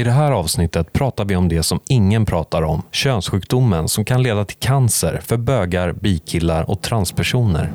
I 0.00 0.04
det 0.04 0.10
här 0.10 0.32
avsnittet 0.32 0.92
pratar 0.92 1.24
vi 1.24 1.36
om 1.36 1.48
det 1.48 1.62
som 1.62 1.80
ingen 1.88 2.26
pratar 2.26 2.62
om, 2.62 2.82
könssjukdomen 2.90 3.88
som 3.88 4.04
kan 4.04 4.22
leda 4.22 4.44
till 4.44 4.56
cancer 4.56 5.20
för 5.24 5.36
bögar, 5.36 5.92
bikillar 5.92 6.70
och 6.70 6.82
transpersoner. 6.82 7.72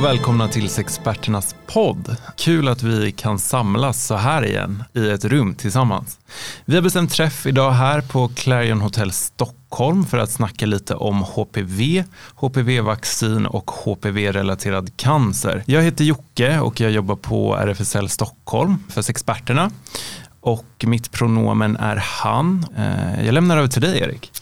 Och 0.00 0.06
välkomna 0.06 0.48
till 0.48 0.68
Sexperternas 0.68 1.54
podd. 1.66 2.16
Kul 2.36 2.68
att 2.68 2.82
vi 2.82 3.12
kan 3.12 3.38
samlas 3.38 4.06
så 4.06 4.14
här 4.14 4.44
igen 4.44 4.84
i 4.92 5.10
ett 5.10 5.24
rum 5.24 5.54
tillsammans. 5.54 6.18
Vi 6.64 6.74
har 6.74 6.82
bestämt 6.82 7.12
träff 7.12 7.46
idag 7.46 7.70
här 7.70 8.00
på 8.00 8.28
Clarion 8.28 8.80
Hotel 8.80 9.12
Stockholm 9.12 10.06
för 10.06 10.18
att 10.18 10.30
snacka 10.30 10.66
lite 10.66 10.94
om 10.94 11.22
HPV, 11.22 12.04
HPV-vaccin 12.34 13.46
och 13.46 13.70
HPV-relaterad 13.70 14.96
cancer. 14.96 15.62
Jag 15.66 15.82
heter 15.82 16.04
Jocke 16.04 16.60
och 16.60 16.80
jag 16.80 16.90
jobbar 16.90 17.16
på 17.16 17.56
RFSL 17.56 18.08
Stockholm 18.08 18.78
för 18.88 19.02
Sexperterna 19.02 19.70
och 20.40 20.84
mitt 20.86 21.10
pronomen 21.10 21.76
är 21.76 21.96
han. 21.96 22.66
Eh, 22.76 23.24
jag 23.24 23.34
lämnar 23.34 23.58
över 23.58 23.68
till 23.68 23.82
dig 23.82 24.00
Erik. 24.00 24.32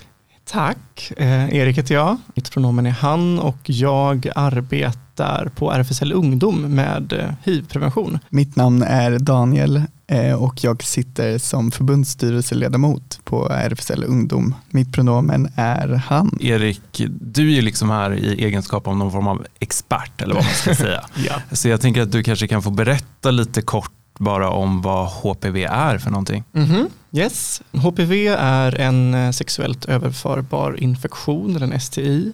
Tack, 0.51 1.13
eh, 1.17 1.55
Erik 1.55 1.79
heter 1.79 1.95
jag. 1.95 2.17
Mitt 2.35 2.51
pronomen 2.51 2.87
är 2.87 2.91
han 2.91 3.39
och 3.39 3.59
jag 3.65 4.29
arbetar 4.35 5.51
på 5.57 5.73
RFSL 5.73 6.13
Ungdom 6.13 6.75
med 6.75 7.13
eh, 7.13 7.31
hiv-prevention. 7.45 8.19
Mitt 8.29 8.57
namn 8.57 8.83
är 8.83 9.19
Daniel 9.19 9.83
eh, 10.07 10.33
och 10.43 10.65
jag 10.65 10.83
sitter 10.83 11.39
som 11.39 11.71
förbundsstyrelseledamot 11.71 13.21
på 13.25 13.49
RFSL 13.49 14.05
Ungdom. 14.05 14.55
Mitt 14.71 14.93
pronomen 14.93 15.53
är 15.57 15.89
han. 15.89 16.39
Erik, 16.41 17.03
du 17.21 17.51
är 17.51 17.55
ju 17.55 17.63
liksom 17.63 17.91
här 17.91 18.15
i 18.15 18.45
egenskap 18.45 18.87
av 18.87 18.97
någon 18.97 19.13
form 19.13 19.29
av 19.29 19.47
expert 19.61 20.23
eller 20.23 20.35
vad 20.35 20.45
man 20.45 20.55
ska 20.55 20.75
säga. 20.85 21.05
Ja. 21.27 21.35
Så 21.53 21.69
jag 21.69 21.81
tänker 21.81 22.03
att 22.03 22.13
du 22.13 22.23
kanske 22.23 22.49
kan 22.49 22.63
få 22.63 22.71
berätta 22.71 23.31
lite 23.31 23.63
kort 23.63 23.93
bara 24.19 24.51
om 24.51 24.83
vad 24.83 25.09
HPV 25.09 25.65
är 25.65 25.99
för 25.99 26.11
någonting. 26.11 26.45
Mhm, 26.53 26.89
Yes, 27.13 27.63
HPV 27.73 28.27
är 28.39 28.75
en 28.81 29.15
eh, 29.15 29.31
sexuellt 29.31 29.85
överförbar 29.85 30.83
infektion 30.83 31.57
eller 31.57 31.67
en 31.75 31.81
STI. 31.81 32.33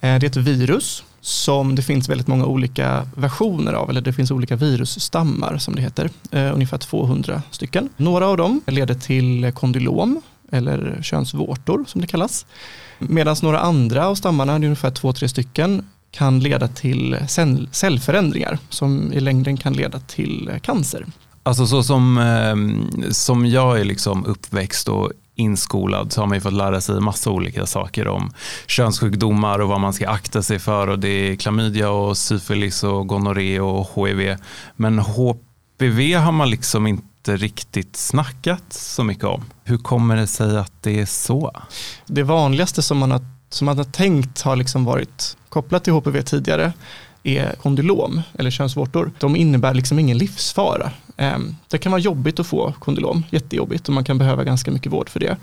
Eh, 0.00 0.18
det 0.18 0.22
är 0.22 0.24
ett 0.24 0.36
virus 0.36 1.04
som 1.20 1.74
det 1.74 1.82
finns 1.82 2.08
väldigt 2.08 2.26
många 2.26 2.44
olika 2.46 3.06
versioner 3.16 3.72
av, 3.72 3.90
eller 3.90 4.00
det 4.00 4.12
finns 4.12 4.30
olika 4.30 4.56
virusstammar 4.56 5.58
som 5.58 5.74
det 5.74 5.82
heter, 5.82 6.10
eh, 6.30 6.54
ungefär 6.54 6.78
200 6.78 7.42
stycken. 7.50 7.88
Några 7.96 8.26
av 8.26 8.36
dem 8.36 8.60
leder 8.66 8.94
till 8.94 9.52
kondylom 9.54 10.20
eller 10.52 10.98
könsvårtor 11.02 11.84
som 11.88 12.00
det 12.00 12.06
kallas. 12.06 12.46
Medan 12.98 13.36
några 13.42 13.58
andra 13.60 14.06
av 14.08 14.14
stammarna, 14.14 14.52
det 14.58 14.64
är 14.64 14.68
ungefär 14.68 14.90
två-tre 14.90 15.28
stycken, 15.28 15.84
kan 16.10 16.40
leda 16.40 16.68
till 16.68 17.16
cell- 17.28 17.68
cellförändringar 17.72 18.58
som 18.68 19.12
i 19.12 19.20
längden 19.20 19.56
kan 19.56 19.72
leda 19.72 20.00
till 20.00 20.48
eh, 20.52 20.58
cancer. 20.58 21.06
Alltså 21.42 21.66
så 21.66 21.82
som, 21.82 22.18
eh, 22.18 23.10
som 23.10 23.46
jag 23.46 23.80
är 23.80 23.84
liksom 23.84 24.26
uppväxt 24.26 24.88
och 24.88 25.12
inskolad 25.34 26.12
så 26.12 26.20
har 26.20 26.26
man 26.26 26.36
ju 26.36 26.40
fått 26.40 26.52
lära 26.52 26.80
sig 26.80 27.00
massa 27.00 27.30
olika 27.30 27.66
saker 27.66 28.08
om 28.08 28.30
könssjukdomar 28.66 29.58
och 29.58 29.68
vad 29.68 29.80
man 29.80 29.92
ska 29.92 30.08
akta 30.08 30.42
sig 30.42 30.58
för 30.58 30.88
och 30.88 30.98
det 30.98 31.08
är 31.08 31.36
klamydia 31.36 31.90
och 31.90 32.16
syfilis 32.16 32.84
och 32.84 33.06
gonorré 33.06 33.60
och 33.60 34.06
HIV. 34.06 34.36
Men 34.76 34.98
HPV 34.98 36.14
har 36.14 36.32
man 36.32 36.50
liksom 36.50 36.86
inte 36.86 37.36
riktigt 37.36 37.96
snackat 37.96 38.64
så 38.70 39.04
mycket 39.04 39.24
om. 39.24 39.44
Hur 39.64 39.78
kommer 39.78 40.16
det 40.16 40.26
sig 40.26 40.58
att 40.58 40.72
det 40.82 41.00
är 41.00 41.06
så? 41.06 41.52
det 42.06 42.22
vanligaste 42.22 42.82
som 42.82 42.98
man 42.98 43.10
har, 43.10 43.20
som 43.50 43.66
man 43.66 43.76
har 43.76 43.84
tänkt 43.84 44.42
har 44.42 44.56
liksom 44.56 44.84
varit 44.84 45.36
kopplat 45.48 45.84
till 45.84 45.92
HPV 45.92 46.22
tidigare 46.22 46.72
är 47.22 47.52
kondylom 47.62 48.22
eller 48.38 48.50
könsvårtor. 48.50 49.12
De 49.18 49.36
innebär 49.36 49.74
liksom 49.74 49.98
ingen 49.98 50.18
livsfara. 50.18 50.90
Ehm, 51.16 51.56
det 51.68 51.78
kan 51.78 51.92
vara 51.92 52.00
jobbigt 52.00 52.40
att 52.40 52.46
få 52.46 52.74
kondylom, 52.78 53.24
jättejobbigt 53.30 53.88
och 53.88 53.94
man 53.94 54.04
kan 54.04 54.18
behöva 54.18 54.44
ganska 54.44 54.70
mycket 54.70 54.92
vård 54.92 55.08
för 55.08 55.20
det. 55.20 55.36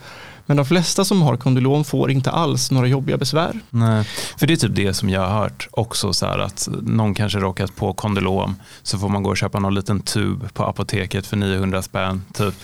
Men 0.46 0.58
de 0.58 0.66
flesta 0.66 1.06
som 1.06 1.22
har 1.22 1.38
kondylom 1.38 1.84
får 1.84 2.12
inte 2.12 2.32
alls 2.32 2.72
några 2.72 2.88
jobbiga 2.88 3.18
besvär. 3.18 3.60
Nej, 3.70 4.04
för 4.38 4.48
det 4.48 4.54
är 4.54 4.58
typ 4.58 4.76
det 4.76 4.94
som 4.94 5.10
jag 5.10 5.22
har 5.22 5.38
hört 5.40 5.68
också 5.72 6.14
så 6.14 6.26
här 6.26 6.40
att 6.40 6.68
någon 6.82 7.14
kanske 7.14 7.40
råkat 7.40 7.76
på 7.76 7.94
kondylom 7.94 8.56
så 8.84 9.00
får 9.00 9.10
man 9.10 9.24
gå 9.24 9.30
och 9.30 9.38
köpa 9.38 9.60
någon 9.60 9.74
liten 9.76 10.00
tub 10.00 10.54
på 10.54 10.64
apoteket 10.66 11.28
för 11.28 11.38
900 11.38 11.82
spänn 11.82 12.22
typ. 12.34 12.56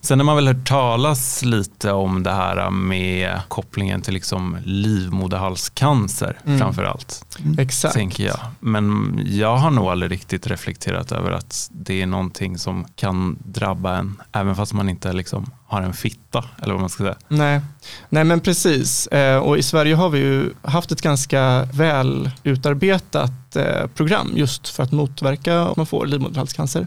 Sen 0.00 0.18
har 0.18 0.24
man 0.24 0.36
väl 0.36 0.46
hört 0.48 0.68
talas 0.68 1.42
lite 1.44 1.92
om 1.92 2.22
det 2.22 2.30
här 2.32 2.70
med 2.70 3.40
kopplingen 3.48 4.02
till 4.02 4.14
liksom 4.14 4.56
livmoderhalscancer 4.64 6.38
Mm. 6.46 6.58
framför 6.58 6.84
allt, 6.84 7.24
Exakt. 7.58 7.94
tänker 7.94 8.24
jag. 8.24 8.38
Men 8.60 9.18
jag 9.26 9.56
har 9.56 9.70
nog 9.70 9.86
aldrig 9.86 10.10
riktigt 10.12 10.46
reflekterat 10.46 11.12
över 11.12 11.30
att 11.30 11.70
det 11.72 12.02
är 12.02 12.06
någonting 12.06 12.58
som 12.58 12.84
kan 12.96 13.38
drabba 13.44 13.96
en, 13.96 14.22
även 14.32 14.56
fast 14.56 14.72
man 14.72 14.88
inte 14.88 15.12
liksom 15.12 15.50
har 15.72 15.82
en 15.82 15.92
fitta, 15.92 16.44
eller 16.62 16.72
vad 16.72 16.80
man 16.80 16.90
ska 16.90 17.04
säga. 17.04 17.16
Nej. 17.28 17.60
Nej 18.08 18.24
men 18.24 18.40
precis, 18.40 19.08
Eh, 19.12 19.36
och 19.36 19.58
i 19.58 19.62
Sverige 19.62 19.94
har 19.94 20.08
vi 20.08 20.18
ju 20.18 20.50
haft 20.62 20.92
ett 20.92 21.02
ganska 21.02 21.68
väl 21.72 22.30
utarbetat 22.42 23.56
eh, 23.56 23.86
program 23.94 24.32
just 24.36 24.68
för 24.68 24.82
att 24.82 24.92
motverka 24.92 25.60
att 25.60 25.76
man 25.76 25.86
får 25.86 26.06
livmoderhalscancer. 26.06 26.86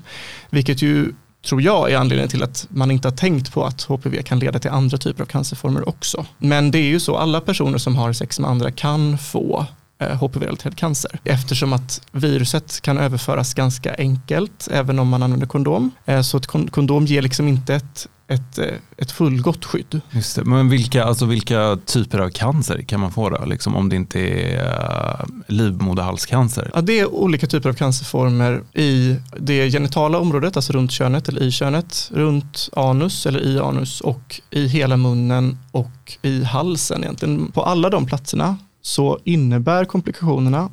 Vilket 0.50 0.82
ju 0.82 1.14
tror 1.46 1.62
jag 1.62 1.92
är 1.92 1.98
anledningen 1.98 2.30
till 2.30 2.44
att 2.44 2.68
man 2.70 2.92
inte 2.92 3.08
har 3.08 3.16
tänkt 3.16 3.54
på 3.54 3.66
att 3.66 3.82
HPV 3.82 4.24
kan 4.24 4.40
leda 4.40 4.60
till 4.60 4.72
andra 4.72 4.98
typer 4.98 5.24
av 5.24 5.28
cancerformer 5.28 5.90
också. 5.90 6.26
Men 6.38 6.72
det 6.72 6.78
är 6.78 6.90
ju 6.90 7.00
så, 7.00 7.18
alla 7.18 7.42
personer 7.42 7.78
som 7.78 7.96
har 7.96 8.14
sex 8.14 8.40
med 8.40 8.50
andra 8.50 8.72
kan 8.72 9.18
få 9.18 9.66
eh, 10.00 10.18
HPV-relaterad 10.18 10.78
cancer 10.78 11.20
eftersom 11.24 11.74
att 11.74 12.02
viruset 12.12 12.82
kan 12.82 12.98
överföras 12.98 13.54
ganska 13.54 13.96
enkelt 13.98 14.68
även 14.72 15.00
om 15.00 15.08
man 15.08 15.24
använder 15.24 15.48
kondom. 15.48 15.92
Eh, 16.06 16.22
så 16.22 16.38
ett 16.38 16.48
kondom 16.48 17.06
ger 17.06 17.22
liksom 17.22 17.48
inte 17.48 17.76
ett, 17.76 18.08
ett, 18.28 18.58
eh, 18.58 18.74
ett 18.98 19.12
fullgott 19.12 19.66
skydd. 19.66 20.02
Just 20.12 20.36
det. 20.36 20.44
Men 20.44 20.70
vilka, 20.70 21.04
alltså 21.04 21.26
vilka 21.26 21.78
typer 21.86 22.20
av 22.20 22.30
cancer 22.30 22.82
kan 22.82 23.00
man 23.00 23.12
få 23.12 23.30
då? 23.30 23.46
Liksom 23.46 23.76
om 23.76 23.90
det 23.90 23.96
inte 23.96 24.20
är 24.20 24.64
uh, 24.64 25.26
livmoderhalscancer? 25.48 26.72
Ja, 26.74 26.82
det 26.82 27.00
är 27.00 27.14
olika 27.14 27.48
typer 27.48 27.70
av 27.70 27.74
cancerformer 27.74 28.64
i 28.74 29.16
det 29.38 29.72
genitala 29.72 30.20
området, 30.20 30.56
alltså 30.56 30.74
runt 30.74 30.92
könet 30.92 31.30
eller 31.30 31.42
i 31.44 31.52
könet, 31.52 32.12
runt 32.14 32.70
anus 32.74 33.26
eller 33.26 33.46
i 33.46 33.60
anus 33.60 34.02
och 34.02 34.42
i 34.50 34.68
hela 34.68 34.98
munnen 34.98 35.58
och 35.72 36.18
i 36.22 36.44
halsen 36.44 37.04
egentligen. 37.04 37.52
På 37.52 37.64
alla 37.64 37.90
de 37.90 38.06
platserna 38.06 38.58
så 38.82 39.20
innebär 39.24 39.86
komplikationerna 39.86 40.70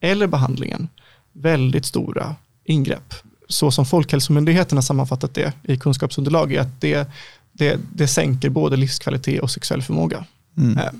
eller 0.00 0.26
behandlingen 0.26 0.88
väldigt 1.32 1.86
stora 1.86 2.34
ingrepp. 2.64 3.14
Så 3.48 3.70
som 3.70 3.86
Folkhälsomyndigheten 3.86 4.78
har 4.78 4.82
sammanfattat 4.82 5.34
det 5.34 5.52
i 5.62 5.76
kunskapsunderlag 5.76 6.52
är 6.52 6.60
att 6.60 6.80
det, 6.80 7.08
det, 7.52 7.78
det 7.94 8.08
sänker 8.08 8.50
både 8.50 8.76
livskvalitet 8.76 9.42
och 9.42 9.50
sexuell 9.50 9.82
förmåga. 9.82 10.24
Mm. 10.58 10.78
Eh, 10.78 10.90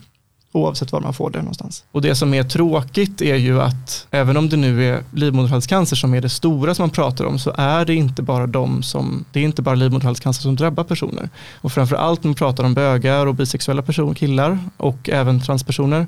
oavsett 0.56 0.92
var 0.92 1.00
man 1.00 1.14
får 1.14 1.30
det 1.30 1.38
någonstans. 1.38 1.84
Och 1.92 2.02
det 2.02 2.14
som 2.14 2.34
är 2.34 2.44
tråkigt 2.44 3.22
är 3.22 3.36
ju 3.36 3.62
att 3.62 4.06
även 4.10 4.36
om 4.36 4.48
det 4.48 4.56
nu 4.56 4.84
är 4.84 5.02
livmoderhalscancer 5.12 5.96
som 5.96 6.14
är 6.14 6.20
det 6.20 6.28
stora 6.28 6.74
som 6.74 6.82
man 6.82 6.90
pratar 6.90 7.24
om 7.24 7.38
så 7.38 7.54
är 7.56 7.84
det 7.84 7.94
inte 7.94 8.22
bara 8.22 8.46
de 8.46 8.82
som, 8.82 9.24
det 9.32 9.40
är 9.40 9.44
inte 9.44 9.62
bara 9.62 9.74
livmoderhalscancer 9.74 10.42
som 10.42 10.56
drabbar 10.56 10.84
personer. 10.84 11.30
Och 11.54 11.72
framförallt 11.72 12.24
när 12.24 12.28
man 12.28 12.34
pratar 12.34 12.64
om 12.64 12.74
bögar 12.74 13.26
och 13.26 13.34
bisexuella 13.34 13.82
personer, 13.82 14.14
killar 14.14 14.58
och 14.76 15.08
även 15.08 15.40
transpersoner 15.40 16.06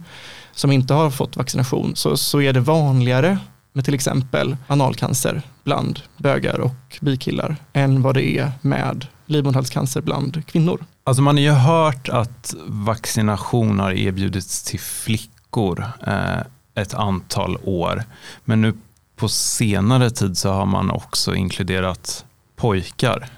som 0.55 0.72
inte 0.72 0.94
har 0.94 1.10
fått 1.10 1.37
vaccination 1.37 1.97
så, 1.97 2.16
så 2.16 2.41
är 2.41 2.53
det 2.53 2.60
vanligare 2.60 3.38
med 3.78 3.84
till 3.84 3.94
exempel 3.94 4.56
analcancer 4.66 5.43
bland 5.65 6.00
bögar 6.16 6.61
och 6.61 6.99
bikillar 7.00 7.56
än 7.72 8.03
vad 8.03 8.15
det 8.15 8.25
är 8.39 8.53
med 8.61 9.06
livmoderhalscancer 9.27 10.00
bland 10.00 10.47
kvinnor. 10.47 10.84
Alltså 11.05 11.22
man 11.22 11.37
har 11.37 11.43
ju 11.43 11.50
hört 11.50 12.09
att 12.09 12.55
vaccination 12.67 13.78
har 13.81 13.93
erbjudits 13.93 14.62
till 14.62 14.81
flickor 14.81 15.85
eh, 16.06 16.38
ett 16.75 16.94
antal 16.94 17.56
år. 17.64 18.05
Men 18.44 18.61
nu 18.61 18.75
på 19.17 19.29
senare 19.29 20.11
tid 20.11 20.38
så 20.38 20.50
har 20.52 20.67
man 20.67 20.91
också 20.91 21.35
inkluderat 21.35 22.25
pojkar. 22.56 23.29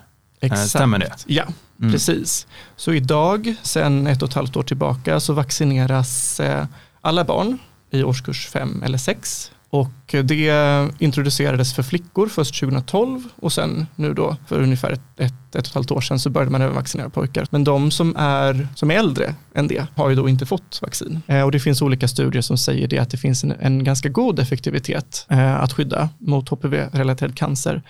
Eh, 0.40 0.54
stämmer 0.54 0.98
det? 0.98 1.12
Ja, 1.26 1.44
Mm. 1.80 1.92
precis. 1.92 2.46
Så 2.76 2.92
idag, 2.92 3.54
sedan 3.62 4.06
ett 4.06 4.22
och 4.22 4.28
ett 4.28 4.34
halvt 4.34 4.56
år 4.56 4.62
tillbaka, 4.62 5.20
så 5.20 5.32
vaccineras 5.32 6.40
eh, 6.40 6.66
alla 7.00 7.24
barn 7.24 7.58
i 7.90 8.02
årskurs 8.02 8.48
5 8.48 8.82
eller 8.82 8.98
6. 8.98 9.50
Och 9.72 10.14
det 10.24 10.88
introducerades 10.98 11.74
för 11.74 11.82
flickor 11.82 12.26
först 12.28 12.60
2012 12.60 13.22
och 13.36 13.52
sen 13.52 13.86
nu 13.96 14.14
då 14.14 14.36
för 14.46 14.60
ungefär 14.62 14.90
ett, 14.90 15.00
ett, 15.16 15.32
ett 15.32 15.54
och 15.54 15.58
ett 15.58 15.74
halvt 15.74 15.90
år 15.90 16.00
sedan 16.00 16.18
så 16.18 16.30
började 16.30 16.50
man 16.50 16.62
även 16.62 16.74
vaccinera 16.74 17.10
pojkar. 17.10 17.46
Men 17.50 17.64
de 17.64 17.90
som 17.90 18.16
är, 18.16 18.68
som 18.74 18.90
är 18.90 18.94
äldre 18.94 19.34
än 19.54 19.68
det 19.68 19.86
har 19.96 20.08
ju 20.08 20.14
då 20.16 20.28
inte 20.28 20.46
fått 20.46 20.78
vaccin. 20.82 21.22
Eh, 21.26 21.42
och 21.42 21.52
det 21.52 21.60
finns 21.60 21.82
olika 21.82 22.08
studier 22.08 22.42
som 22.42 22.58
säger 22.58 22.88
det 22.88 22.98
att 22.98 23.10
det 23.10 23.16
finns 23.16 23.44
en, 23.44 23.52
en 23.60 23.84
ganska 23.84 24.08
god 24.08 24.38
effektivitet 24.38 25.26
eh, 25.28 25.56
att 25.60 25.72
skydda 25.72 26.08
mot 26.18 26.48
HPV-relaterad 26.48 27.36
cancer 27.36 27.82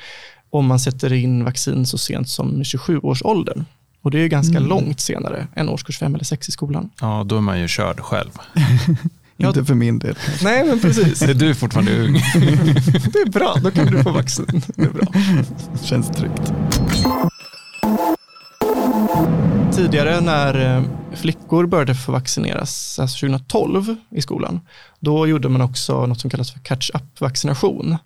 om 0.50 0.66
man 0.66 0.80
sätter 0.80 1.12
in 1.12 1.44
vaccin 1.44 1.86
så 1.86 1.98
sent 1.98 2.28
som 2.28 2.62
27-årsåldern. 2.62 3.64
Och 4.02 4.10
det 4.10 4.18
är 4.18 4.28
ganska 4.28 4.56
Mm. 4.56 4.68
långt 4.68 5.00
senare 5.00 5.46
än 5.56 5.68
årskurs 5.68 5.98
5 5.98 6.14
eller 6.14 6.24
6 6.24 6.48
i 6.48 6.52
skolan. 6.52 6.90
Ja, 7.00 7.24
då 7.26 7.36
är 7.36 7.40
man 7.40 7.60
ju 7.60 7.68
körd 7.68 8.00
själv. 8.00 8.30
Ja. 9.42 9.48
Inte 9.48 9.64
för 9.64 9.74
min 9.74 9.98
del. 9.98 10.14
Nej, 10.42 10.64
men 10.64 10.80
precis. 10.80 11.22
Är 11.22 11.34
du 11.34 11.54
fortfarande 11.54 12.00
ung? 12.04 12.12
Det 13.12 13.18
är 13.18 13.30
bra, 13.30 13.54
då 13.62 13.70
kan 13.70 13.86
du 13.86 14.02
få 14.02 14.10
vaccin. 14.10 14.62
Det 14.76 14.82
är 14.82 14.90
bra. 14.90 15.06
Känns 15.82 16.08
tryggt. 16.10 16.52
Tidigare 19.72 20.20
när 20.20 20.76
eh, 20.76 20.84
flickor 21.14 21.66
började 21.66 21.94
få 21.94 22.12
vaccineras, 22.12 22.98
alltså 22.98 23.26
2012 23.26 23.96
i 24.10 24.22
skolan, 24.22 24.60
då 25.00 25.26
gjorde 25.26 25.48
man 25.48 25.60
också 25.62 26.06
något 26.06 26.20
som 26.20 26.30
kallas 26.30 26.50
för 26.52 26.60
catch-up-vaccination. 26.60 27.96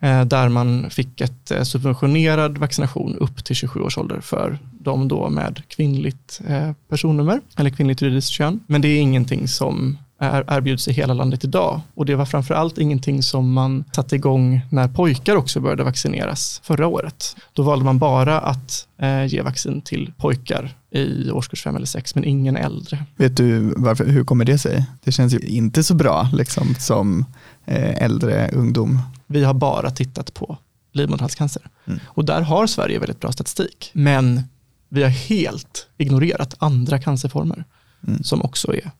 eh, 0.00 0.24
Där 0.24 0.48
man 0.48 0.90
fick 0.90 1.20
ett 1.20 1.50
eh, 1.50 1.62
subventionerad 1.62 2.58
vaccination 2.58 3.16
upp 3.16 3.44
till 3.44 3.56
27 3.56 3.80
års 3.80 3.98
ålder 3.98 4.20
för 4.20 4.58
de 4.80 5.08
då 5.08 5.28
med 5.28 5.62
kvinnligt 5.68 6.40
personnummer 6.88 7.40
eller 7.56 7.70
kvinnligt 7.70 8.02
juridiskt 8.02 8.30
kön. 8.30 8.60
Men 8.66 8.80
det 8.80 8.88
är 8.88 9.00
ingenting 9.00 9.48
som 9.48 9.98
är, 10.18 10.44
erbjuds 10.48 10.88
i 10.88 10.92
hela 10.92 11.14
landet 11.14 11.44
idag 11.44 11.80
och 11.94 12.06
det 12.06 12.14
var 12.14 12.24
framför 12.24 12.54
allt 12.54 12.78
ingenting 12.78 13.22
som 13.22 13.52
man 13.52 13.84
satte 13.92 14.16
igång 14.16 14.60
när 14.70 14.88
pojkar 14.88 15.36
också 15.36 15.60
började 15.60 15.84
vaccineras 15.84 16.60
förra 16.64 16.86
året. 16.86 17.36
Då 17.52 17.62
valde 17.62 17.84
man 17.84 17.98
bara 17.98 18.40
att 18.40 18.88
eh, 18.98 19.24
ge 19.26 19.42
vaccin 19.42 19.80
till 19.82 20.12
pojkar 20.16 20.74
i 20.90 21.30
årskurs 21.30 21.62
5 21.62 21.76
eller 21.76 21.86
6 21.86 22.14
men 22.14 22.24
ingen 22.24 22.56
äldre. 22.56 23.04
Vet 23.16 23.36
du 23.36 23.74
varför, 23.76 24.06
hur 24.06 24.24
kommer 24.24 24.44
det 24.44 24.58
sig? 24.58 24.84
Det 25.04 25.12
känns 25.12 25.34
ju 25.34 25.38
inte 25.38 25.82
så 25.84 25.94
bra 25.94 26.28
liksom, 26.32 26.74
som 26.78 27.24
eh, 27.64 28.02
äldre 28.02 28.50
ungdom. 28.52 28.98
Vi 29.26 29.44
har 29.44 29.54
bara 29.54 29.90
tittat 29.90 30.34
på 30.34 30.56
livmoderhalscancer 30.92 31.62
Mm. 31.88 32.00
och 32.06 32.24
där 32.24 32.40
har 32.42 32.66
Sverige 32.66 32.98
väldigt 32.98 33.20
bra 33.20 33.32
statistik. 33.32 33.90
Men 33.92 34.42
vi 34.88 35.02
har 35.02 35.10
helt 35.10 35.86
ignorerat 35.98 36.54
andra 36.58 36.98
cancerformer 36.98 37.64
Mm. 38.08 38.22
som 38.22 38.42
också 38.42 38.74
är 38.74 38.90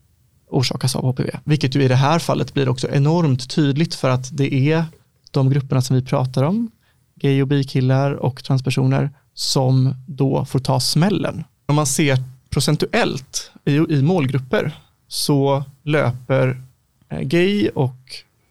orsakas 0.49 0.97
av 0.97 1.05
HPV. 1.05 1.31
Vilket 1.45 1.75
ju 1.75 1.83
i 1.83 1.89
det 1.89 1.95
här 1.95 2.19
fallet 2.19 2.55
blir 2.55 2.69
också 2.69 2.89
enormt 2.89 3.51
tydligt 3.51 3.95
för 3.95 4.11
att 4.11 4.37
det 4.37 4.55
är 4.73 4.85
de 5.31 5.51
grupperna 5.51 5.83
som 5.83 5.97
vi 5.97 6.03
pratar 6.03 6.43
om, 6.43 6.71
gay 7.15 7.43
och 7.43 7.49
bikillar 7.49 8.13
och 8.13 8.45
transpersoner, 8.45 9.11
som 9.35 9.95
då 10.07 10.45
får 10.45 10.59
ta 10.59 10.81
smällen. 10.81 11.45
Om 11.67 11.77
man 11.77 11.87
ser 11.87 12.19
procentuellt 12.51 13.51
i, 13.65 13.77
i 13.77 14.03
målgrupper 14.03 14.73
så 15.09 15.65
löper 15.83 16.63
eh, 17.09 17.21
gay 17.21 17.69
och 17.69 17.97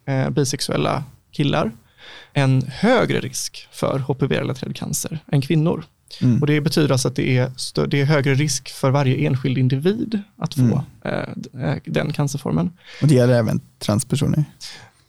eh, 0.06 0.30
bisexuella 0.30 1.04
killar 1.32 1.72
en 2.34 2.62
högre 2.62 3.20
risk 3.20 3.68
för 3.72 4.00
HPV-relaterad 4.00 4.76
cancer 4.76 5.20
än 5.32 5.42
kvinnor. 5.42 5.84
Mm. 6.22 6.42
Och 6.42 6.48
det 6.48 6.62
betyder 6.62 6.92
alltså 6.92 7.08
att 7.08 7.16
det 7.16 7.38
är, 7.38 7.48
stö- 7.50 7.88
det 7.88 8.02
är 8.02 8.06
högre 8.06 8.34
risk 8.36 8.70
för 8.70 8.92
varje 8.92 9.28
enskild 9.28 9.58
individ 9.58 10.22
att 10.38 10.54
få 10.54 10.62
Mm. 10.62 10.80
eh, 11.04 11.70
eh, 11.70 11.78
den 11.86 12.14
cancerformen. 12.14 12.72
Och 13.02 13.08
det 13.08 13.16
gäller 13.16 13.34
även 13.34 13.62
transpersoner. 13.80 14.46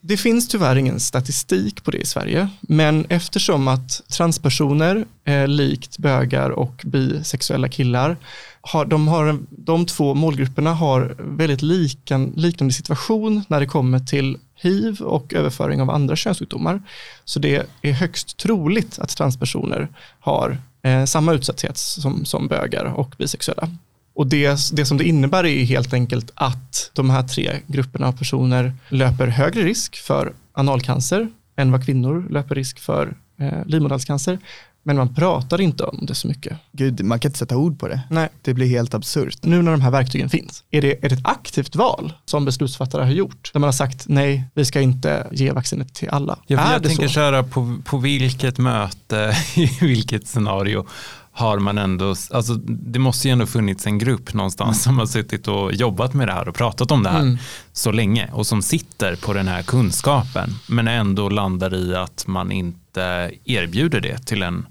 Det 0.01 0.17
finns 0.17 0.49
tyvärr 0.49 0.77
ingen 0.77 1.01
statistik 1.01 1.85
på 1.85 1.91
det 1.91 1.99
i 1.99 2.07
Sverige, 2.07 2.49
men 2.61 3.07
eftersom 3.09 3.69
att 3.69 4.03
transpersoner, 4.09 5.05
eh, 5.25 5.49
likt 5.49 5.99
bögar 5.99 6.51
och 6.51 6.83
bisexuella 6.85 7.69
killar, 7.69 8.17
har, 8.61 8.85
de, 8.85 9.09
har, 9.09 9.39
de 9.51 9.87
två 9.87 10.15
målgrupperna 10.15 10.75
har 10.75 11.17
väldigt 11.19 11.63
likan, 11.63 12.33
liknande 12.37 12.75
situation 12.75 13.45
när 13.49 13.61
det 13.61 13.67
kommer 13.67 13.99
till 13.99 14.39
hiv 14.55 15.01
och 15.01 15.35
överföring 15.35 15.81
av 15.81 15.91
andra 15.91 16.17
könssjukdomar. 16.17 16.83
Så 17.25 17.39
det 17.39 17.67
är 17.83 17.93
högst 17.93 18.37
troligt 18.37 18.99
att 18.99 19.17
transpersoner 19.17 19.89
har 20.21 20.59
eh, 20.87 21.05
samma 21.05 21.33
utsatthet 21.33 21.77
som, 21.77 22.25
som 22.25 22.49
bögar 22.49 22.85
och 22.85 23.15
bisexuella. 23.19 23.69
Och 24.15 24.27
det, 24.27 24.59
det 24.73 24.87
som 24.87 24.99
det 24.99 25.05
innebär 25.05 25.47
är 25.47 25.65
helt 25.65 25.93
enkelt 25.93 26.31
att 26.35 26.91
de 26.93 27.11
här 27.11 27.23
tre 27.23 27.61
grupperna 27.67 28.07
av 28.07 28.13
personer 28.13 28.73
löper 28.89 29.27
högre 29.27 29.63
risk 29.63 29.97
för 29.97 30.33
analcancer 30.53 31.29
än 31.57 31.73
vad 31.73 31.85
kvinnor 31.85 32.27
löper 32.31 32.55
risk 32.55 32.79
för 32.79 33.17
eh, 33.39 33.65
livmoderhalscancer. 33.67 34.39
Men 34.87 34.97
man 34.97 35.15
pratar 35.15 35.61
inte 35.61 35.85
om 35.85 36.07
det 36.07 36.15
så 36.15 36.29
mycket. 36.29 36.57
Gud, 36.73 37.05
man 37.05 37.19
kan 37.21 37.29
inte 37.29 37.39
sätta 37.39 37.57
ord 37.57 37.79
på 37.79 37.89
det. 37.89 38.01
Nej. 38.11 38.29
Det 38.43 38.55
blir 38.55 38.67
helt 38.67 38.95
absurt. 38.95 39.39
Nu 39.43 39.63
när 39.63 39.71
de 39.73 39.81
här 39.81 39.91
verktygen 39.91 40.31
finns, 40.31 40.65
är 40.71 40.83
det, 40.83 41.05
är 41.05 41.09
det 41.09 41.15
ett 41.15 41.27
aktivt 41.27 41.77
val 41.77 42.13
som 42.25 42.45
beslutsfattare 42.45 43.05
har 43.05 43.11
gjort? 43.11 43.51
Där 43.53 43.61
man 43.61 43.67
har 43.67 43.73
sagt 43.73 44.05
nej, 44.09 44.45
vi 44.55 44.65
ska 44.65 44.81
inte 44.81 45.27
ge 45.33 45.53
vaccinet 45.53 45.95
till 45.95 46.09
alla. 46.09 46.39
Är 46.47 46.55
jag 46.55 46.83
det 46.83 46.89
tänker 46.89 47.09
så? 47.09 47.13
köra 47.13 47.43
på, 47.43 47.79
på 47.85 47.99
vilket 47.99 48.59
möte, 48.59 49.37
i 49.55 49.71
vilket 49.81 50.27
scenario 50.27 50.87
har 51.33 51.59
man 51.59 51.79
ändå, 51.79 52.15
alltså 52.31 52.55
det 52.69 52.99
måste 52.99 53.29
ju 53.29 53.33
ändå 53.33 53.47
funnits 53.47 53.87
en 53.87 53.99
grupp 53.99 54.35
någonstans 54.35 54.83
som 54.83 54.99
har 54.99 55.07
suttit 55.07 55.49
och 55.49 55.75
jobbat 55.75 56.15
med 56.15 56.29
det 56.29 56.33
här 56.33 56.49
och 56.49 56.55
pratat 56.55 56.91
om 56.91 57.03
det 57.03 57.09
här 57.09 57.21
Mm. 57.21 57.39
så 57.73 57.93
länge 57.93 58.31
och 58.33 58.47
som 58.47 58.63
sitter 58.63 59.17
på 59.17 59.33
den 59.33 59.49
här 59.49 59.63
kunskapen 59.63 60.55
men 60.69 60.89
ändå 60.89 61.29
landar 61.29 61.75
i 61.75 61.95
att 61.95 62.27
man 62.27 62.53
inte 62.53 63.31
erbjuder 63.45 64.01
det 64.01 64.19
till 64.19 64.43
en 64.43 64.67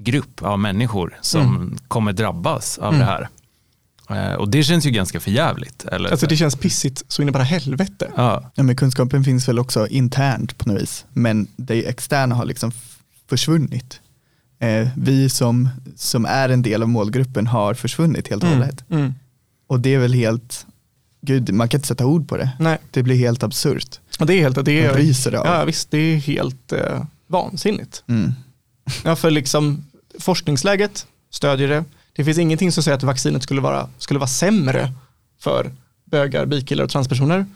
grupp 0.00 0.42
av 0.42 0.58
människor 0.58 1.18
som 1.20 1.78
kommer 1.88 2.12
drabbas 2.12 2.78
av 2.78 2.94
Mm. 2.94 2.98
det 3.00 3.04
här. 3.06 3.28
Eh, 4.10 4.34
Och 4.34 4.48
det 4.50 4.62
känns 4.62 4.86
ju 4.86 4.90
ganska 4.90 5.20
förjävligt. 5.20 5.84
Eller? 5.84 6.10
Alltså 6.10 6.26
det 6.26 6.36
känns 6.36 6.56
pissigt 6.56 7.02
så 7.08 7.22
in 7.22 7.28
i 7.28 7.32
bara 7.32 7.42
helvete. 7.42 8.10
ja. 8.16 8.50
Ja, 8.54 8.62
men 8.62 8.76
kunskapen 8.76 9.24
finns 9.24 9.48
väl 9.48 9.58
också 9.58 9.86
internt 9.88 10.58
på 10.58 10.68
något 10.68 10.82
vis, 10.82 11.04
men 11.12 11.46
det 11.56 11.88
externa 11.88 12.34
har 12.34 12.44
liksom 12.44 12.72
försvunnit. 13.28 14.00
Eh, 14.58 14.88
vi 14.96 15.28
som, 15.30 15.68
som 15.96 16.24
är 16.24 16.48
en 16.48 16.62
del 16.62 16.82
av 16.82 16.88
målgruppen 16.88 17.46
har 17.46 17.74
försvunnit 17.74 18.28
helt 18.28 18.42
och 18.42 18.48
Mm. 18.48 18.60
hållet. 18.60 18.84
Mm. 18.90 19.14
Och 19.66 19.80
det 19.80 19.94
är 19.94 19.98
väl 19.98 20.12
helt, 20.12 20.66
gud, 21.22 21.52
man 21.54 21.68
kan 21.68 21.78
inte 21.78 21.88
sätta 21.88 22.06
ord 22.06 22.28
på 22.28 22.36
det. 22.36 22.50
Nej, 22.58 22.78
Det 22.90 23.02
blir 23.02 23.16
helt 23.16 23.42
absurt. 23.42 24.00
och 24.20 24.26
det 24.26 24.34
är 24.34 24.40
helt, 24.40 24.64
det 24.64 24.82
Man 24.86 24.90
är, 24.90 24.94
ryser 24.94 25.34
av. 25.34 25.46
ja 25.46 25.64
visst, 25.64 25.90
det 25.90 25.98
är 25.98 26.16
helt 26.16 26.72
eh, 26.72 27.02
vansinnigt. 27.26 28.02
Mm. 28.08 28.32
Ja, 29.04 29.16
för 29.16 29.30
liksom 29.30 29.84
forskningsläget 30.18 31.06
stödjer 31.30 31.68
det. 31.68 31.84
Det 32.12 32.24
finns 32.24 32.38
ingenting 32.38 32.72
som 32.72 32.82
säger 32.82 32.96
att 32.96 33.02
vaccinet 33.02 33.42
skulle 33.42 33.60
vara, 33.60 33.88
skulle 33.98 34.20
vara 34.20 34.28
sämre 34.28 34.92
för 35.40 35.70
bögar, 36.04 36.46
bikillar 36.46 36.84
och 36.84 36.90
transpersoner. 36.90 37.46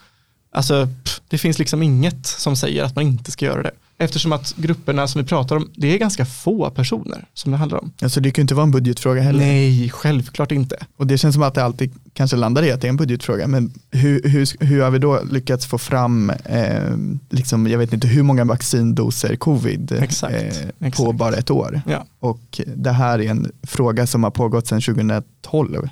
Alltså, 0.53 0.89
pff, 1.05 1.21
det 1.29 1.39
finns 1.39 1.59
liksom 1.59 1.83
inget 1.83 2.27
som 2.27 2.56
säger 2.56 2.85
att 2.85 2.97
man 2.97 3.05
inte 3.05 3.31
ska 3.31 3.45
göra 3.45 3.62
det. 3.62 3.71
Eftersom 3.99 4.33
att 4.33 4.55
grupperna 4.56 5.09
som 5.09 5.21
vi 5.23 5.29
pratar 5.29 5.56
om, 5.56 5.71
det 5.77 5.95
är 5.95 5.99
ganska 5.99 6.27
få 6.27 6.71
personer 6.71 7.25
som 7.35 7.53
det 7.53 7.59
handlar 7.59 7.79
om. 7.79 7.93
Alltså 8.03 8.21
det 8.21 8.31
kan 8.31 8.43
ju 8.43 8.45
inte 8.45 8.55
vara 8.55 8.65
en 8.65 8.71
budgetfråga 8.71 9.23
heller. 9.23 9.39
Nej, 9.39 9.91
självklart 9.91 10.53
inte. 10.53 10.87
Och 10.97 11.06
det 11.06 11.19
känns 11.19 11.35
som 11.35 11.43
att 11.43 11.55
det 11.55 11.65
alltid 11.65 11.95
kanske 12.15 12.37
landar 12.37 12.63
i 12.63 12.73
att 12.73 12.81
det 12.81 12.87
är 12.87 12.89
en 12.89 12.97
budgetfråga. 12.97 13.47
Men 13.47 13.73
hur, 13.91 14.23
hur, 14.29 14.65
hur 14.65 14.83
har 14.83 14.91
vi 14.91 14.99
då 14.99 15.21
lyckats 15.31 15.67
få 15.67 15.79
fram, 15.79 16.31
eh, 16.31 16.97
liksom, 17.31 17.67
jag 17.67 17.79
vet 17.79 17.93
inte 17.93 18.09
hur 18.09 18.23
många 18.23 18.44
vaccindoser 18.44 19.37
covid 19.37 19.93
Exakt, 20.01 20.35
eh, 20.35 20.69
på 20.79 20.87
exakt. 20.87 21.15
bara 21.15 21.35
ett 21.35 21.51
år? 21.51 21.83
Ja. 21.87 22.06
Och 22.21 22.61
det 22.77 22.91
här 22.91 23.19
är 23.21 23.31
en 23.31 23.53
fråga 23.63 24.06
som 24.06 24.25
har 24.25 24.31
pågått 24.31 24.67
sedan 24.67 24.81
2012. 24.81 25.89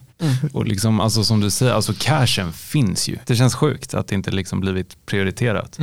Och 0.52 0.66
liksom, 0.66 1.00
alltså 1.00 1.24
som 1.24 1.40
du 1.40 1.50
säger, 1.50 1.72
alltså 1.72 1.92
cashen 1.98 2.52
finns 2.52 3.08
ju. 3.08 3.16
Det 3.26 3.36
känns 3.36 3.54
sjukt 3.54 3.94
att 3.94 4.08
det 4.08 4.14
inte 4.14 4.30
liksom 4.30 4.60
blivit 4.60 5.06
prioriterat. 5.06 5.78